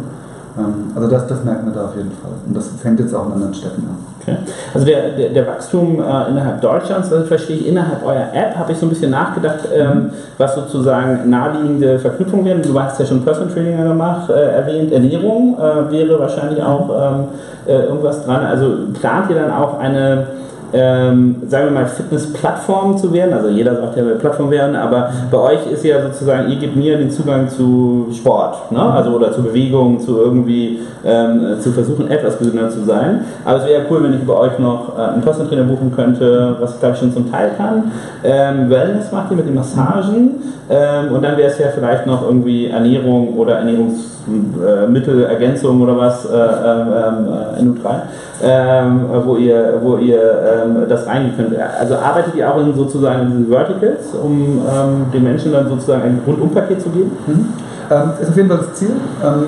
Ähm, 0.58 0.92
also 0.96 1.10
das, 1.10 1.28
das 1.28 1.44
merken 1.44 1.66
wir 1.66 1.74
da 1.74 1.86
auf 1.86 1.96
jeden 1.96 2.12
Fall. 2.12 2.32
Und 2.46 2.56
das 2.56 2.68
fängt 2.82 3.00
jetzt 3.00 3.14
auch 3.14 3.28
in 3.28 3.34
anderen 3.34 3.54
Städten 3.54 3.82
an. 3.82 3.98
Okay. 4.22 4.38
Also 4.74 4.86
der, 4.86 5.10
der, 5.10 5.30
der 5.30 5.48
Wachstum 5.48 6.00
äh, 6.00 6.30
innerhalb 6.30 6.62
Deutschlands, 6.62 7.10
das 7.10 7.28
verstehe 7.28 7.58
ich, 7.58 7.68
innerhalb 7.68 8.06
eurer 8.06 8.34
App 8.34 8.56
habe 8.56 8.72
ich 8.72 8.78
so 8.78 8.86
ein 8.86 8.90
bisschen 8.90 9.12
nachgedacht, 9.12 9.68
ähm, 9.74 10.12
was 10.38 10.56
sozusagen 10.56 11.30
naheliegende 11.30 12.00
Verknüpfungen 12.00 12.46
wären. 12.46 12.62
Du 12.62 12.80
hast 12.80 13.00
ja 13.00 13.06
schon 13.06 13.24
Personal 13.24 13.52
Training 13.52 13.78
gemacht, 13.78 14.30
äh, 14.30 14.34
erwähnt, 14.34 14.92
Ernährung 14.92 15.58
äh, 15.58 15.92
wäre 15.92 16.20
wahrscheinlich 16.20 16.62
auch 16.62 16.90
ähm, 16.90 17.24
äh, 17.66 17.86
irgendwas 17.86 18.24
dran. 18.26 18.46
Also 18.46 18.78
plant 19.00 19.30
ihr 19.30 19.36
dann 19.36 19.52
auch 19.52 19.80
eine 19.80 20.28
ähm, 20.74 21.36
sagen 21.48 21.66
wir 21.66 21.72
mal, 21.72 21.86
Fitness-Plattform 21.86 22.98
zu 22.98 23.14
werden. 23.14 23.34
Also 23.34 23.50
jeder 23.50 23.76
sagt 23.76 23.96
ja, 23.96 24.06
wir 24.06 24.16
Plattform 24.16 24.50
werden, 24.50 24.76
aber 24.76 25.12
bei 25.32 25.38
euch 25.38 25.72
ist 25.72 25.86
ja 25.86 26.02
sozusagen, 26.02 26.50
ihr 26.50 26.58
gebt 26.58 26.76
mir 26.76 26.98
den 26.98 27.12
Zugang 27.12 27.48
zu 27.48 28.08
Sport, 28.12 28.72
ne? 28.72 28.82
also 28.82 29.12
oder 29.12 29.32
zu 29.32 29.44
Bewegung, 29.44 30.00
zu 30.00 30.18
irgendwie 30.18 30.80
ähm, 31.06 31.58
zu 31.60 31.72
versuchen, 31.72 32.10
etwas 32.10 32.40
gesünder 32.40 32.70
zu 32.70 32.84
sein. 32.86 33.26
Aber 33.46 33.60
es 33.60 33.68
wäre 33.68 33.84
cool, 33.90 34.04
wenn 34.04 34.14
ich 34.14 34.26
bei 34.26 34.34
euch 34.34 34.58
noch 34.58 34.98
äh, 34.98 35.02
einen 35.02 35.22
Personal 35.22 35.48
Trainer 35.48 35.64
buchen 35.64 35.94
könnte, 35.96 36.56
was 36.60 36.74
ich 36.74 36.80
glaube 36.80 36.96
ich 36.96 37.00
schon 37.00 37.14
zum 37.14 37.32
Teil 37.32 37.52
kann. 37.56 37.92
Ähm, 38.24 38.68
Wellness 38.70 39.12
macht 39.12 39.30
ihr 39.32 39.38
mit 39.38 39.46
den 39.46 39.56
Massagen 39.56 40.42
ähm, 40.70 41.14
und 41.14 41.24
dann 41.24 41.38
wäre 41.38 41.52
es 41.52 41.60
ja 41.60 41.68
vielleicht 41.74 42.06
noch 42.08 42.24
irgendwie 42.24 42.68
Ernährung 42.68 43.38
oder 43.38 43.58
Ernährungsmittelergänzung 43.58 45.82
oder 45.82 45.98
was, 45.98 46.26
äh, 46.26 46.38
ähm, 46.38 47.28
äh, 47.28 47.62
NU3, 47.62 48.02
ähm, 48.44 49.02
wo 49.26 49.38
ihr, 49.38 49.80
wo 49.82 49.98
ihr 49.98 50.20
ähm, 50.22 50.86
das 50.90 51.08
reingehen 51.08 51.36
könnt. 51.38 51.56
Also 51.58 51.96
arbeitet 51.96 52.36
ihr 52.36 52.52
auch 52.54 52.60
in 52.60 52.74
sozusagen 52.76 53.22
in 53.22 53.28
diesen 53.30 53.48
Verticals, 53.48 54.14
um 54.22 54.62
ähm, 54.68 55.06
den 55.14 55.24
Menschen 55.24 55.54
dann 55.54 55.70
sozusagen 55.70 56.04
ein 56.04 56.22
Rundumpaket 56.28 56.82
zu 56.82 56.90
geben? 56.90 57.12
Mhm. 57.26 57.46
Ähm, 57.90 58.10
ist 58.22 58.30
auf 58.30 58.36
jeden 58.38 58.50
Fall 58.50 58.58
das 58.60 58.74
Ziel, 58.74 58.92
ähm, 59.24 59.46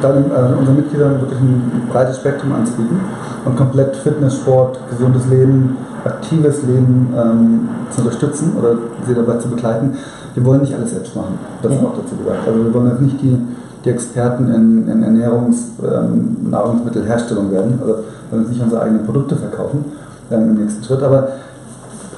dann 0.00 0.24
äh, 0.30 0.58
unseren 0.58 0.76
Mitgliedern 0.76 1.20
wirklich 1.20 1.40
ein 1.40 1.88
breites 1.92 2.16
Spektrum 2.16 2.52
anzubieten 2.52 3.00
und 3.44 3.56
komplett 3.56 3.96
Fitness, 3.96 4.36
Sport, 4.36 4.78
gesundes 4.90 5.26
Leben, 5.28 5.76
aktives 6.04 6.62
Leben 6.62 7.14
ähm, 7.16 7.68
zu 7.90 8.02
unterstützen 8.02 8.56
oder 8.58 8.76
sie 9.06 9.14
dabei 9.14 9.36
zu 9.38 9.48
begleiten. 9.48 9.96
Wir 10.34 10.44
wollen 10.44 10.62
nicht 10.62 10.74
alles 10.74 10.90
selbst 10.90 11.14
machen, 11.14 11.38
das 11.62 11.72
ist 11.72 11.80
Mhm. 11.80 11.86
auch 11.86 11.94
dazu 11.94 12.16
gesagt. 12.16 12.46
Also 12.46 12.64
wir 12.64 12.74
wollen 12.74 12.88
jetzt 12.88 13.00
nicht 13.02 13.20
die, 13.22 13.38
die 13.84 13.90
Experten 13.90 14.48
in, 14.52 14.88
in 14.88 15.04
Ernährungs-, 15.04 15.82
ähm, 15.82 16.50
Nahrungsmittelherstellung 16.50 17.50
werden, 17.50 17.78
also 17.80 17.94
wir 17.94 18.04
wollen 18.30 18.42
jetzt 18.42 18.52
nicht 18.52 18.62
unsere 18.62 18.82
eigenen 18.82 19.04
Produkte 19.04 19.36
verkaufen 19.36 19.84
ähm, 20.30 20.50
im 20.50 20.64
nächsten 20.64 20.84
Schritt, 20.84 21.02
aber 21.02 21.28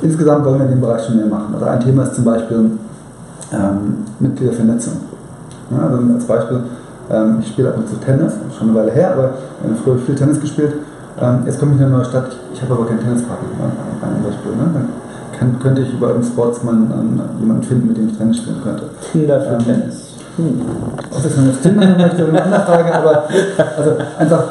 insgesamt 0.02 0.44
wollen 0.44 0.58
wir 0.58 0.66
in 0.66 0.72
dem 0.72 0.80
Bereich 0.80 1.04
schon 1.04 1.16
mehr 1.16 1.26
machen. 1.26 1.54
Also 1.54 1.66
ein 1.66 1.80
Thema 1.80 2.02
ist 2.04 2.14
zum 2.14 2.24
Beispiel 2.24 2.70
ähm, 3.52 4.04
Mitgliedervernetzung. 4.20 4.94
Ja, 5.70 5.86
also 5.86 5.98
als 6.14 6.24
Beispiel, 6.24 6.60
ähm, 7.10 7.38
ich 7.40 7.48
spiele 7.48 7.68
ab 7.68 7.76
und 7.78 7.88
zu 7.88 7.96
Tennis, 7.96 8.34
schon 8.56 8.68
eine 8.68 8.78
Weile 8.78 8.92
her, 8.92 9.12
aber 9.12 9.24
äh, 9.24 9.74
früher 9.82 9.94
habe 9.94 10.00
ich 10.00 10.06
viel 10.06 10.14
Tennis 10.14 10.40
gespielt. 10.40 10.74
Ähm, 11.20 11.42
jetzt 11.46 11.58
komme 11.58 11.72
ich 11.74 11.78
in 11.78 11.86
eine 11.86 11.96
neue 11.96 12.04
Stadt, 12.04 12.26
ich, 12.28 12.56
ich 12.56 12.62
habe 12.62 12.74
aber 12.74 12.86
keinen 12.86 13.00
Tennispartner, 13.00 13.48
ne? 13.48 13.72
ein 14.02 14.22
Beispiel. 14.22 14.52
Ne? 14.52 14.70
Dann 14.74 14.88
kann, 15.38 15.58
könnte 15.60 15.82
ich 15.82 15.92
über 15.92 16.08
irgendeinen 16.08 16.32
Sports 16.32 16.62
mal 16.62 16.74
einen, 16.74 17.20
jemanden 17.40 17.62
finden, 17.62 17.88
mit 17.88 17.96
dem 17.96 18.08
ich 18.08 18.18
Tennis 18.18 18.38
spielen 18.38 18.62
könnte. 18.62 18.84
Tinder 19.12 19.40
für 19.40 19.54
Ähm, 19.54 19.58
Tennis. 19.64 20.13
Hm. 20.36 20.60
Ob 21.14 21.22
das 21.22 21.36
man 21.36 21.46
jetzt 21.48 21.62
Tinder 21.62 21.80
nennen 21.86 21.96
möchte, 22.00 22.24
eine 22.26 22.42
andere 22.42 22.60
Frage, 22.62 22.94
aber 22.94 23.24
also 23.78 23.90
einfach 24.18 24.44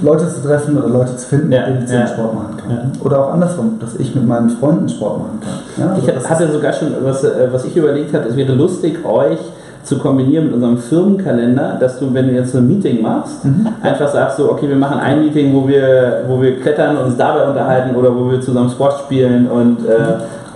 Leute 0.00 0.28
zu 0.28 0.42
treffen 0.42 0.78
oder 0.78 0.88
Leute 0.88 1.16
zu 1.16 1.26
finden, 1.26 1.50
Ja, 1.50 1.66
mit 1.66 1.76
denen 1.76 1.84
ich 1.86 1.90
ja. 1.92 2.06
Sport 2.06 2.34
machen 2.34 2.56
kann. 2.56 2.70
Ja. 2.70 2.82
Oder 3.04 3.18
auch 3.24 3.32
andersrum, 3.32 3.78
dass 3.80 3.96
ich 3.96 4.14
mit 4.14 4.26
meinen 4.26 4.50
Freunden 4.50 4.88
Sport 4.88 5.18
machen 5.18 5.40
kann. 5.40 5.84
Ja, 5.84 5.92
also 5.94 6.06
Ich 6.06 6.14
das 6.14 6.30
hatte 6.30 6.52
sogar 6.52 6.72
schon, 6.72 6.88
was, 7.02 7.24
äh, 7.24 7.48
was 7.50 7.64
ich 7.64 7.76
überlegt 7.76 8.14
hatte, 8.14 8.28
es 8.28 8.36
wäre 8.36 8.52
lustig, 8.52 9.04
euch 9.04 9.38
zu 9.82 9.98
kombinieren 9.98 10.46
mit 10.46 10.54
unserem 10.54 10.76
Firmenkalender, 10.78 11.78
dass 11.80 11.98
du, 11.98 12.12
wenn 12.12 12.28
du 12.28 12.34
jetzt 12.34 12.54
ein 12.54 12.68
Meeting 12.68 13.00
machst, 13.02 13.44
Mhm. 13.44 13.66
einfach 13.82 14.08
sagst 14.08 14.36
so, 14.36 14.50
okay, 14.52 14.68
wir 14.68 14.76
machen 14.76 15.00
ein 15.00 15.20
Meeting, 15.24 15.52
wo 15.54 15.66
wir, 15.66 16.24
wo 16.28 16.40
wir 16.42 16.60
klettern 16.60 16.96
und 16.98 17.04
uns 17.06 17.16
dabei 17.16 17.48
unterhalten 17.48 17.96
oder 17.96 18.14
wo 18.14 18.30
wir 18.30 18.40
zusammen 18.40 18.68
Squash 18.68 18.98
spielen 18.98 19.48
und, 19.48 19.78
äh, 19.88 19.96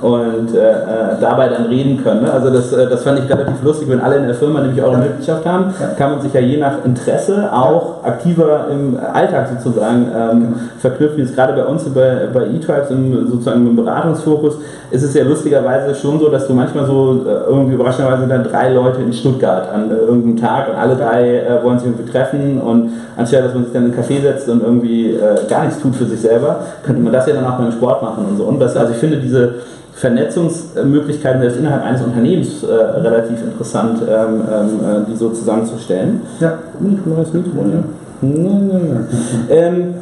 und 0.02 0.54
äh, 0.54 0.58
äh, 0.58 0.74
dabei 1.20 1.48
dann 1.48 1.66
reden 1.66 2.02
können. 2.02 2.22
Ne? 2.22 2.32
Also 2.32 2.50
das, 2.50 2.72
äh, 2.72 2.88
das 2.88 3.02
fand 3.02 3.20
ich 3.20 3.30
relativ 3.30 3.62
lustig, 3.62 3.88
wenn 3.88 4.00
alle 4.00 4.16
in 4.16 4.26
der 4.26 4.34
Firma 4.34 4.60
nämlich 4.60 4.82
eure. 4.82 4.98
Mitgliedschaft 5.02 5.46
haben, 5.46 5.72
kann 5.96 6.12
man 6.12 6.20
sich 6.20 6.32
ja 6.32 6.40
je 6.40 6.58
nach 6.58 6.84
Interesse 6.84 7.50
auch 7.52 8.04
aktiver 8.04 8.66
im 8.70 8.98
Alltag 9.12 9.48
sozusagen 9.62 10.06
ähm, 10.14 10.42
Genau. 10.42 10.56
verknüpfen. 10.78 11.18
Jetzt 11.20 11.34
gerade 11.34 11.52
bei 11.52 11.64
uns 11.64 11.84
bei, 11.84 12.28
bei 12.32 12.46
E-Tribes 12.46 12.90
im, 12.90 13.28
sozusagen 13.28 13.66
im 13.66 13.76
Beratungsfokus 13.76 14.58
ist 14.90 15.02
es 15.02 15.14
ja 15.14 15.24
lustigerweise 15.24 15.94
schon 15.94 16.18
so, 16.18 16.28
dass 16.28 16.46
du 16.46 16.54
manchmal 16.54 16.86
so 16.86 17.24
äh, 17.26 17.48
irgendwie 17.48 17.74
überraschenderweise 17.74 18.26
dann 18.26 18.44
drei 18.44 18.72
Leute 18.72 19.02
in 19.02 19.12
Stuttgart 19.12 19.68
an 19.72 19.90
irgendeinem 19.90 20.36
Tag 20.36 20.68
und 20.68 20.76
alle 20.76 20.96
drei 20.96 21.38
äh, 21.38 21.62
wollen 21.62 21.78
sich 21.78 21.88
irgendwie 21.88 22.10
treffen 22.10 22.60
und 22.60 22.90
anstatt 23.16 23.44
dass 23.44 23.54
man 23.54 23.64
sich 23.64 23.72
dann 23.72 23.86
in 23.86 23.92
einen 23.92 24.02
Café 24.02 24.20
setzt 24.20 24.48
und 24.48 24.62
irgendwie 24.62 25.12
äh, 25.12 25.46
gar 25.48 25.64
nichts 25.64 25.80
tut 25.80 25.94
für 25.94 26.04
sich 26.04 26.20
selber, 26.20 26.60
könnte 26.84 27.00
man 27.00 27.12
das 27.12 27.26
ja 27.26 27.34
dann 27.34 27.46
auch 27.46 27.58
beim 27.58 27.72
Sport 27.72 28.02
machen 28.02 28.26
und 28.30 28.36
so. 28.36 28.44
Und 28.44 28.60
das, 28.60 28.76
also 28.76 28.92
ich 28.92 28.98
finde 28.98 29.18
diese 29.18 29.54
Vernetzungsmöglichkeiten 30.02 31.40
selbst 31.40 31.58
innerhalb 31.60 31.84
eines 31.84 32.02
Unternehmens 32.02 32.64
äh, 32.64 32.72
relativ 32.72 33.40
interessant, 33.40 34.02
ähm, 34.02 34.40
ähm, 34.52 34.68
äh, 34.84 35.10
die 35.10 35.16
so 35.16 35.30
zusammenzustellen. 35.30 36.20
ja. 36.40 36.58
Mikro, 36.80 37.10
neues 37.10 37.32
Mikro, 37.32 37.60
ja. 37.60 37.84
Nein, 38.20 38.68
nein, 38.68 38.88
nein. 38.94 39.06
Ähm, 39.48 39.94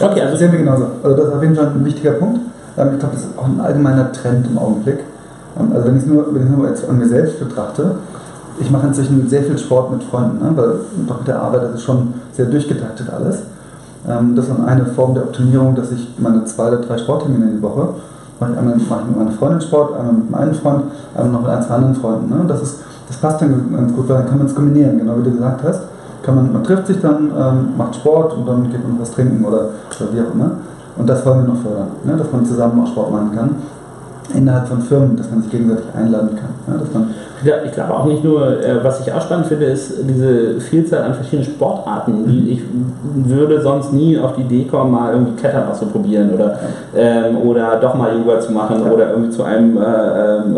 okay, 0.00 0.14
Das 0.16 0.24
also 0.26 0.36
sehen 0.38 0.50
wir 0.52 0.58
genauso. 0.58 0.86
Also 1.04 1.16
das 1.16 1.28
ist 1.28 1.34
auf 1.34 1.42
jeden 1.42 1.54
Fall 1.54 1.66
ein 1.66 1.84
wichtiger 1.84 2.12
Punkt. 2.12 2.40
Ähm, 2.76 2.88
Ich 2.94 2.98
glaube, 2.98 3.14
das 3.14 3.24
ist 3.26 3.38
auch 3.38 3.44
ein 3.46 3.60
allgemeiner 3.60 4.10
Trend 4.12 4.44
im 4.50 4.58
Augenblick. 4.58 4.98
Ähm, 5.58 5.70
Also 5.72 5.86
wenn 5.86 5.96
ich 5.96 6.02
es 6.02 6.08
nur, 6.08 6.34
wenn 6.34 6.42
ich 6.42 6.50
es 6.50 6.56
nur 6.56 6.68
jetzt 6.68 6.88
an 6.88 6.98
mir 6.98 7.06
selbst 7.06 7.38
betrachte, 7.38 7.92
ich 8.60 8.70
mache 8.72 8.88
inzwischen 8.88 9.28
sehr 9.28 9.44
viel 9.44 9.56
Sport 9.56 9.92
mit 9.92 10.02
Freunden, 10.02 10.38
ne? 10.44 10.50
weil 10.56 10.70
doch 11.06 11.18
mit 11.20 11.28
der 11.28 11.40
Arbeit 11.40 11.62
das 11.62 11.74
ist 11.74 11.82
schon 11.84 12.14
sehr 12.32 12.46
durchgetaktet 12.46 13.06
alles. 13.08 13.42
Ähm, 14.08 14.34
Das 14.34 14.46
ist 14.46 14.52
eine 14.66 14.84
Form 14.86 15.14
der 15.14 15.22
Optimierung, 15.22 15.76
dass 15.76 15.92
ich 15.92 16.08
meine 16.18 16.44
zwei 16.44 16.66
oder 16.68 16.78
drei 16.78 16.98
Sporttermine 16.98 17.52
die 17.56 17.62
Woche 17.62 17.90
mache 18.40 18.52
ich 18.52 18.82
ich 18.82 18.90
mit 18.90 19.18
meiner 19.18 19.30
Freundin 19.32 19.60
Sport, 19.60 19.98
einmal 19.98 20.12
mit 20.14 20.30
meinem 20.30 20.54
Freund, 20.54 20.84
einmal 21.14 21.32
noch 21.32 21.42
mit 21.42 21.50
ein, 21.50 21.62
zwei 21.62 21.74
anderen 21.74 21.94
Freunden. 21.94 22.28
Ne? 22.28 22.44
Das, 22.46 22.62
ist, 22.62 22.76
das 23.08 23.16
passt 23.16 23.42
dann 23.42 23.72
ganz 23.74 23.92
gut, 23.92 24.08
weil 24.08 24.18
dann 24.18 24.26
kann 24.28 24.38
man 24.38 24.46
es 24.46 24.54
kombinieren, 24.54 24.98
genau 24.98 25.18
wie 25.18 25.24
du 25.24 25.32
gesagt 25.32 25.62
hast. 25.64 25.82
Kann 26.22 26.34
man, 26.34 26.52
man 26.52 26.64
trifft 26.64 26.86
sich 26.86 27.00
dann, 27.00 27.30
ähm, 27.36 27.76
macht 27.76 27.96
Sport 27.96 28.36
und 28.36 28.46
dann 28.46 28.70
geht 28.70 28.86
man 28.86 29.00
was 29.00 29.10
trinken 29.12 29.44
oder, 29.44 29.70
oder 30.00 30.12
wie 30.12 30.20
auch 30.20 30.34
immer. 30.34 30.50
Und 30.96 31.08
das 31.08 31.24
wollen 31.24 31.46
wir 31.46 31.54
noch 31.54 31.60
fördern, 31.60 31.88
ne? 32.04 32.16
dass 32.16 32.30
man 32.32 32.44
zusammen 32.44 32.82
auch 32.82 32.88
Sport 32.88 33.12
machen 33.12 33.32
kann. 33.34 33.50
Innerhalb 34.34 34.68
von 34.68 34.82
Firmen, 34.82 35.16
dass 35.16 35.30
man 35.30 35.42
sich 35.42 35.50
gegenseitig 35.50 35.86
einladen 35.96 36.30
kann. 36.36 36.74
Ne? 36.74 36.80
Dass 36.80 36.92
man, 36.92 37.10
ich 37.64 37.72
glaube 37.72 37.94
auch 37.94 38.04
nicht 38.04 38.24
nur, 38.24 38.46
äh, 38.62 38.82
was 38.82 39.00
ich 39.00 39.12
auch 39.12 39.22
spannend 39.22 39.46
finde, 39.46 39.66
ist 39.66 39.94
diese 40.02 40.60
Vielzahl 40.60 41.02
an 41.02 41.14
verschiedenen 41.14 41.44
Sportarten. 41.44 42.24
Die, 42.26 42.50
ich 42.52 42.60
würde 43.14 43.60
sonst 43.60 43.92
nie 43.92 44.18
auf 44.18 44.34
die 44.36 44.42
Idee 44.42 44.64
kommen, 44.64 44.92
mal 44.92 45.12
irgendwie 45.12 45.32
Klettern 45.40 45.68
auszuprobieren 45.70 46.30
oder, 46.34 46.58
ähm, 46.96 47.38
oder 47.44 47.76
doch 47.80 47.94
mal 47.94 48.16
Yoga 48.16 48.40
zu 48.40 48.52
machen 48.52 48.82
Ja. 48.84 48.90
oder 48.90 49.10
irgendwie 49.10 49.30
zu 49.30 49.42
einem 49.44 49.76
äh, 49.76 49.80
ähm, 49.80 50.56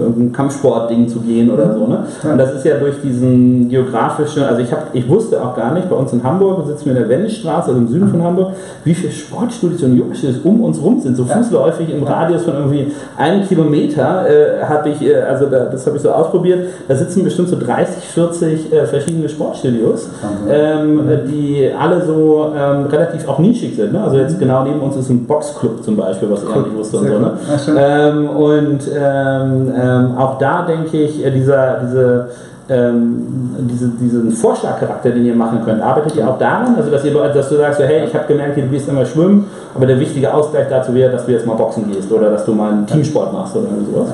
irgendein 0.00 0.32
Kampfsportding 0.32 1.08
zu 1.08 1.20
gehen 1.20 1.50
oder 1.50 1.74
so. 1.74 1.86
Ne? 1.86 1.98
Und 2.30 2.38
das 2.38 2.54
ist 2.54 2.64
ja 2.64 2.76
durch 2.78 3.00
diesen 3.02 3.68
geografischen, 3.68 4.42
also 4.44 4.62
ich, 4.62 4.72
hab, 4.72 4.94
ich 4.94 5.08
wusste 5.08 5.42
auch 5.42 5.54
gar 5.54 5.72
nicht, 5.74 5.88
bei 5.88 5.96
uns 5.96 6.12
in 6.12 6.22
Hamburg 6.22 6.66
sitzen 6.66 6.86
wir 6.86 6.92
in 6.92 6.98
der 6.98 7.08
Wendestraße, 7.08 7.68
also 7.68 7.80
im 7.80 7.88
Süden 7.88 8.08
von 8.08 8.22
Hamburg, 8.22 8.52
wie 8.84 8.94
viele 8.94 9.12
Sportstudios 9.12 9.82
und 9.82 9.96
Yogastudios 9.96 10.38
um 10.44 10.60
uns 10.62 10.80
rum 10.80 11.00
sind, 11.00 11.16
so 11.16 11.24
fußläufig 11.24 11.92
im 11.92 12.04
Radius 12.04 12.44
von 12.44 12.54
irgendwie 12.54 12.92
einem 13.16 13.46
Kilometer 13.46 14.26
äh, 14.28 14.64
habe 14.64 14.88
ich, 14.90 15.02
äh, 15.02 15.16
also 15.16 15.46
da, 15.46 15.64
das 15.66 15.86
habe 15.86 15.96
ich 15.96 16.05
so 16.06 16.12
ausprobiert, 16.12 16.68
da 16.88 16.94
sitzen 16.94 17.24
bestimmt 17.24 17.48
so 17.48 17.58
30, 17.58 18.04
40 18.04 18.72
äh, 18.72 18.86
verschiedene 18.86 19.28
Sportstudios, 19.28 20.08
ähm, 20.48 21.00
die 21.28 21.70
alle 21.78 22.04
so 22.04 22.52
ähm, 22.56 22.86
relativ 22.86 23.28
auch 23.28 23.38
nischig 23.38 23.76
sind. 23.76 23.92
Ne? 23.92 24.02
Also 24.02 24.16
jetzt 24.16 24.38
genau 24.38 24.64
neben 24.64 24.80
uns 24.80 24.96
ist 24.96 25.10
ein 25.10 25.26
Boxclub 25.26 25.82
zum 25.82 25.96
Beispiel, 25.96 26.30
was 26.30 26.42
ich 26.42 26.48
auch 26.48 26.64
nicht 26.64 26.76
wusste 26.76 26.98
und 26.98 27.08
so. 27.08 27.18
Ne? 27.18 27.32
Ähm, 27.78 28.28
und 28.28 28.80
ähm, 28.94 29.72
ähm, 29.76 30.18
auch 30.18 30.38
da 30.38 30.62
denke 30.62 30.96
ich, 30.96 31.24
äh, 31.24 31.30
dieser, 31.30 31.80
diese, 31.82 32.28
ähm, 32.68 33.54
diese, 33.60 33.88
diesen 33.88 34.32
Vorschlagcharakter, 34.32 35.10
den 35.10 35.24
ihr 35.24 35.34
machen 35.34 35.60
könnt, 35.64 35.82
arbeitet 35.82 36.16
ihr 36.16 36.28
auch 36.28 36.38
daran? 36.38 36.74
Also, 36.76 36.90
dass, 36.90 37.04
ihr, 37.04 37.12
dass 37.12 37.48
du 37.48 37.56
sagst, 37.56 37.78
so, 37.78 37.84
hey, 37.84 38.06
ich 38.06 38.14
habe 38.14 38.26
gemerkt, 38.26 38.56
du 38.56 38.62
gehst 38.62 38.88
immer 38.88 39.06
schwimmen, 39.06 39.46
aber 39.74 39.86
der 39.86 40.00
wichtige 40.00 40.32
Ausgleich 40.32 40.66
dazu 40.68 40.94
wäre, 40.94 41.12
dass 41.12 41.26
du 41.26 41.32
jetzt 41.32 41.46
mal 41.46 41.54
boxen 41.54 41.90
gehst 41.92 42.10
oder 42.10 42.30
dass 42.30 42.44
du 42.44 42.52
mal 42.52 42.72
einen 42.72 42.86
Teamsport 42.86 43.32
machst 43.32 43.54
oder 43.54 43.68
sowas. 43.92 44.08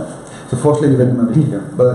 So 0.52 0.58
Vorschläge 0.58 0.98
werden 0.98 1.18
immer 1.18 1.28
wichtiger, 1.34 1.60
weil 1.78 1.86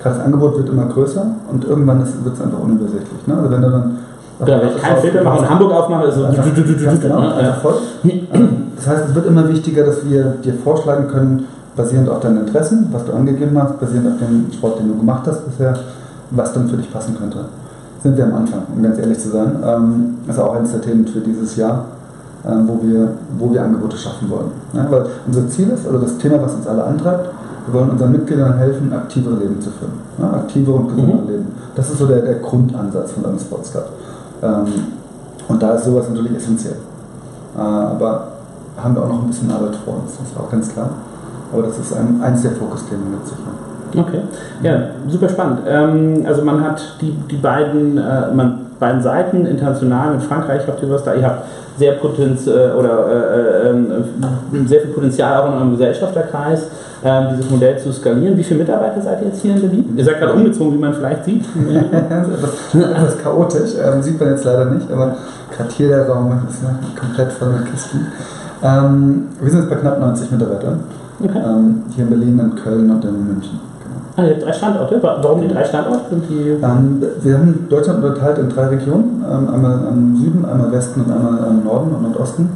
gerade 0.00 0.16
das 0.16 0.20
Angebot 0.24 0.56
wird 0.56 0.68
immer 0.68 0.86
größer 0.86 1.26
und 1.50 1.64
irgendwann 1.64 1.98
wird 1.98 2.34
es 2.34 2.40
einfach 2.40 2.60
unübersichtlich. 2.60 3.26
Ne? 3.26 3.34
Also 3.36 3.50
wenn 3.50 3.62
du 3.62 3.70
dann 3.70 3.96
Genau, 4.44 4.60
wenn 4.62 4.68
ich 4.68 4.82
keinen 4.82 5.00
Filter 5.00 5.22
mache 5.22 5.38
und 5.40 5.50
Hamburg 5.50 5.72
aufmache, 5.72 6.06
ist 6.06 6.14
so. 6.16 6.24
Einfach, 6.24 6.44
ganz 6.84 7.00
genau, 7.00 7.20
Ne? 7.20 7.34
einfach 7.34 7.60
voll. 7.60 7.74
Ähm, 8.04 8.48
Das 8.76 8.86
heißt, 8.88 9.08
es 9.08 9.14
wird 9.14 9.26
immer 9.26 9.48
wichtiger, 9.48 9.84
dass 9.84 10.04
wir 10.08 10.24
dir 10.44 10.54
vorschlagen 10.54 11.06
können, 11.08 11.46
basierend 11.76 12.08
auf 12.08 12.20
deinen 12.20 12.38
Interessen, 12.46 12.88
was 12.92 13.04
du 13.04 13.12
angegeben 13.12 13.56
hast, 13.60 13.78
basierend 13.80 14.08
auf 14.12 14.18
dem 14.18 14.46
Sport, 14.52 14.78
den 14.80 14.88
du 14.88 14.96
gemacht 14.96 15.22
hast 15.26 15.44
bisher, 15.46 15.74
was 16.30 16.52
dann 16.52 16.68
für 16.68 16.76
dich 16.76 16.92
passen 16.92 17.16
könnte. 17.18 17.38
Sind 18.02 18.16
wir 18.16 18.24
am 18.24 18.34
Anfang, 18.34 18.62
um 18.76 18.82
ganz 18.82 18.98
ehrlich 18.98 19.18
zu 19.18 19.30
sein. 19.30 19.56
Ähm, 19.64 20.18
Das 20.26 20.36
ist 20.36 20.42
auch 20.42 20.54
eines 20.56 20.72
der 20.72 20.80
Themen 20.82 21.06
für 21.06 21.20
dieses 21.20 21.56
Jahr, 21.56 21.84
ähm, 22.46 22.68
wo 22.68 22.78
wir, 22.82 23.08
wo 23.38 23.52
wir 23.52 23.62
Angebote 23.62 23.96
schaffen 23.96 24.28
wollen. 24.30 24.50
Ja, 24.72 24.86
weil 24.90 25.06
unser 25.26 25.48
Ziel 25.48 25.68
ist, 25.70 25.88
oder 25.88 26.00
das 26.00 26.18
Thema, 26.18 26.42
was 26.42 26.54
uns 26.54 26.66
alle 26.66 26.84
antreibt, 26.84 27.30
wir 27.66 27.74
wollen 27.74 27.90
unseren 27.90 28.12
Mitgliedern 28.12 28.58
helfen, 28.58 28.92
aktivere 28.92 29.36
Leben 29.36 29.60
zu 29.60 29.70
führen. 29.70 29.92
Ja, 30.18 30.38
aktivere 30.38 30.76
und 30.76 30.88
gesündere 30.88 31.22
Mhm. 31.22 31.28
Leben. 31.28 31.46
Das 31.74 31.90
ist 31.90 31.98
so 31.98 32.06
der, 32.06 32.20
der 32.20 32.34
Grundansatz 32.36 33.12
von 33.12 33.24
einem 33.24 33.38
Sports 33.38 33.70
Club. 33.72 33.88
Ähm, 34.42 34.66
Und 35.48 35.62
da 35.62 35.74
ist 35.74 35.84
sowas 35.84 36.06
natürlich 36.08 36.36
essentiell. 36.36 36.76
Äh, 37.56 37.60
Aber 37.60 38.28
haben 38.82 38.94
wir 38.94 39.02
auch 39.02 39.08
noch 39.08 39.22
ein 39.22 39.28
bisschen 39.28 39.50
Arbeit 39.50 39.76
vor 39.84 39.94
uns, 40.02 40.16
das 40.18 40.28
ist 40.30 40.36
auch 40.38 40.50
ganz 40.50 40.72
klar. 40.72 40.88
Aber 41.52 41.62
das 41.62 41.78
ist 41.78 41.92
ein, 41.94 42.20
eins 42.22 42.42
der 42.42 42.52
Fokusthemen 42.52 43.10
mit 43.10 43.26
sicher. 43.26 43.38
Okay, 43.96 44.22
ja, 44.62 44.72
super 45.08 45.28
spannend. 45.28 45.60
Ähm, 45.68 46.24
also 46.26 46.42
man 46.42 46.60
hat 46.64 46.82
die, 47.00 47.12
die 47.30 47.36
beiden, 47.36 47.96
äh, 47.98 48.34
man, 48.34 48.60
beiden 48.80 49.00
Seiten, 49.02 49.46
international 49.46 50.14
mit 50.14 50.22
Frankreich 50.24 50.66
habt 50.66 50.82
ihr 50.82 50.90
was 50.90 51.04
da, 51.04 51.14
ihr 51.14 51.24
habt 51.24 51.44
sehr 51.78 51.92
Potenz, 51.92 52.46
äh, 52.46 52.72
oder 52.76 53.06
äh, 53.08 53.63
äh, 53.63 53.63
sehr 54.66 54.80
viel 54.80 54.90
Potenzial 54.90 55.40
auch 55.40 55.48
in 55.48 55.54
eurem 55.54 55.70
Gesellschafterkreis, 55.72 56.68
ähm, 57.04 57.26
dieses 57.32 57.50
Modell 57.50 57.78
zu 57.78 57.92
skalieren. 57.92 58.36
Wie 58.36 58.44
viele 58.44 58.60
Mitarbeiter 58.60 59.00
seid 59.00 59.20
ihr 59.22 59.28
jetzt 59.28 59.42
hier 59.42 59.54
in 59.54 59.60
Berlin? 59.60 59.94
Ihr 59.96 60.04
seid 60.04 60.20
gerade 60.20 60.32
umgezogen, 60.32 60.74
wie 60.74 60.78
man 60.78 60.94
vielleicht 60.94 61.24
sieht. 61.24 61.44
etwas, 61.92 62.74
etwas 62.74 63.18
chaotisch, 63.18 63.70
ähm, 63.84 64.02
sieht 64.02 64.18
man 64.18 64.30
jetzt 64.30 64.44
leider 64.44 64.66
nicht, 64.66 64.90
aber 64.90 65.16
gerade 65.56 65.70
hier 65.76 65.88
der 65.88 66.08
Raum 66.08 66.32
ist 66.48 66.62
ne, 66.62 66.78
komplett 66.98 67.32
voll 67.32 67.48
mit 67.48 67.70
Kisten. 67.70 68.06
Ähm, 68.62 69.28
wir 69.40 69.50
sind 69.50 69.60
jetzt 69.60 69.70
bei 69.70 69.76
knapp 69.76 70.00
90 70.00 70.30
Mitarbeitern. 70.30 70.80
Okay. 71.22 71.38
Ähm, 71.38 71.82
hier 71.94 72.04
in 72.04 72.10
Berlin, 72.10 72.38
in 72.38 72.54
Köln 72.56 72.90
und 72.90 73.04
in 73.04 73.26
München. 73.26 73.60
Ah, 74.16 74.22
ihr 74.22 74.34
habt 74.34 74.44
drei 74.44 74.52
Standorte. 74.52 75.02
Warum 75.02 75.40
die 75.40 75.48
drei 75.48 75.64
Standorte? 75.64 76.10
Sind 76.10 76.24
die 76.30 76.50
Ähm, 76.50 77.02
wir 77.22 77.34
haben 77.34 77.66
Deutschland 77.68 78.04
unterteilt 78.04 78.38
in 78.38 78.48
drei 78.48 78.66
Regionen, 78.66 79.24
ähm, 79.28 79.48
einmal 79.52 79.72
am 79.88 80.16
Süden, 80.16 80.44
einmal 80.44 80.70
Westen 80.70 81.00
und 81.00 81.10
einmal 81.10 81.44
am 81.44 81.64
Norden 81.64 81.92
und 81.92 82.02
Nordosten, 82.02 82.48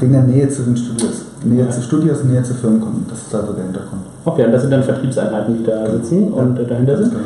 wegen 0.00 0.12
der 0.12 0.22
Nähe 0.22 0.48
zu 0.48 0.62
den 0.62 0.76
Studios. 0.76 1.22
Nähe 1.44 1.64
Ja. 1.64 1.70
zu 1.70 1.82
Studios, 1.82 2.24
Nähe 2.24 2.42
zu 2.42 2.54
Firmenkunden, 2.54 3.06
das 3.08 3.18
ist 3.22 3.34
also 3.34 3.52
der 3.52 3.64
Hintergrund. 3.64 4.02
Okay, 4.24 4.44
und 4.46 4.52
das 4.52 4.62
sind 4.62 4.70
dann 4.72 4.82
Vertriebseinheiten, 4.82 5.58
die 5.58 5.64
da 5.64 5.90
sitzen 5.90 6.32
und 6.32 6.58
äh, 6.58 6.66
dahinter 6.66 6.96
sind. 6.96 7.10
Genau. 7.10 7.22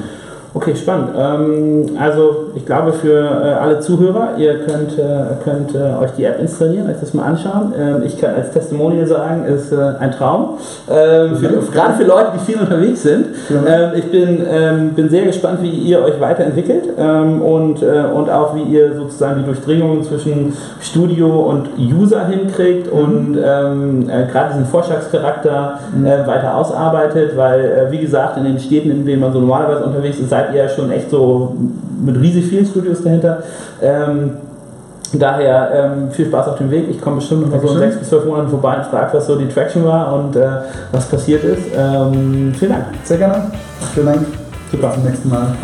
Okay, 0.52 0.74
spannend. 0.74 1.10
Ähm, 1.16 1.96
also 1.96 2.50
ich 2.56 2.66
glaube 2.66 2.92
für 2.92 3.20
äh, 3.20 3.52
alle 3.52 3.78
Zuhörer, 3.78 4.30
ihr 4.36 4.58
könnt, 4.58 4.98
äh, 4.98 5.36
könnt 5.44 5.76
äh, 5.76 6.02
euch 6.02 6.10
die 6.18 6.24
App 6.24 6.40
installieren, 6.40 6.90
euch 6.90 6.98
das 7.00 7.14
mal 7.14 7.22
anschauen. 7.22 7.72
Ähm, 7.78 8.02
ich 8.04 8.20
kann 8.20 8.34
als 8.34 8.50
Testimonial 8.50 9.06
sagen, 9.06 9.44
ist 9.44 9.70
äh, 9.70 9.76
ein 10.00 10.10
Traum. 10.10 10.58
Ähm, 10.90 11.36
für, 11.36 11.48
gerade 11.72 11.94
für 11.94 12.02
Leute, 12.02 12.32
die 12.34 12.52
viel 12.52 12.60
unterwegs 12.60 13.02
sind. 13.02 13.26
Ähm, 13.48 13.90
ich 13.94 14.10
bin, 14.10 14.44
ähm, 14.50 14.90
bin 14.94 15.08
sehr 15.08 15.24
gespannt, 15.24 15.62
wie 15.62 15.70
ihr 15.70 16.02
euch 16.02 16.20
weiterentwickelt 16.20 16.84
ähm, 16.98 17.42
und, 17.42 17.82
äh, 17.82 18.02
und 18.12 18.28
auch 18.28 18.52
wie 18.56 18.62
ihr 18.62 18.96
sozusagen 18.96 19.40
die 19.40 19.46
Durchdringung 19.46 20.02
zwischen 20.02 20.56
Studio 20.80 21.28
und 21.28 21.68
User 21.78 22.26
hinkriegt 22.26 22.88
und 22.88 23.38
ähm, 23.40 24.10
äh, 24.10 24.26
gerade 24.26 24.54
diesen 24.54 24.66
Vorschlagscharakter 24.66 25.78
äh, 26.04 26.26
weiter 26.26 26.56
ausarbeitet, 26.56 27.36
weil 27.36 27.86
wie 27.90 27.98
gesagt, 27.98 28.36
in 28.36 28.44
den 28.44 28.58
Städten, 28.58 28.90
in 28.90 29.06
denen 29.06 29.20
man 29.20 29.32
so 29.32 29.38
normalerweise 29.38 29.84
unterwegs 29.84 30.18
ist, 30.18 30.39
seid 30.40 30.54
ihr 30.54 30.62
ja 30.62 30.68
schon 30.68 30.90
echt 30.90 31.10
so 31.10 31.54
mit 32.04 32.16
riesig 32.20 32.46
vielen 32.46 32.66
Studios 32.66 33.02
dahinter. 33.02 33.42
Ähm, 33.82 34.32
Daher 35.12 35.70
ähm, 35.74 36.10
viel 36.12 36.26
Spaß 36.26 36.48
auf 36.48 36.58
dem 36.58 36.70
Weg. 36.70 36.88
Ich 36.88 37.00
komme 37.00 37.16
bestimmt 37.16 37.42
noch 37.42 37.50
mal 37.50 37.60
so 37.60 37.74
in 37.74 37.80
sechs 37.80 37.96
bis 37.96 38.08
zwölf 38.08 38.26
Monaten 38.26 38.48
vorbei 38.48 38.76
und 38.76 38.86
frage, 38.86 39.12
was 39.12 39.26
so 39.26 39.34
die 39.34 39.48
Traction 39.48 39.84
war 39.84 40.14
und 40.14 40.36
äh, 40.36 40.46
was 40.92 41.06
passiert 41.06 41.42
ist. 41.42 41.62
Ähm, 41.76 42.52
vielen 42.56 42.70
Dank. 42.70 42.84
Sehr 43.02 43.18
gerne. 43.18 43.50
Vielen 43.92 44.06
Dank. 44.06 44.20
Super. 44.70 44.86
Bis 44.86 44.94
zum 44.94 45.04
nächsten 45.04 45.28
Mal. 45.28 45.56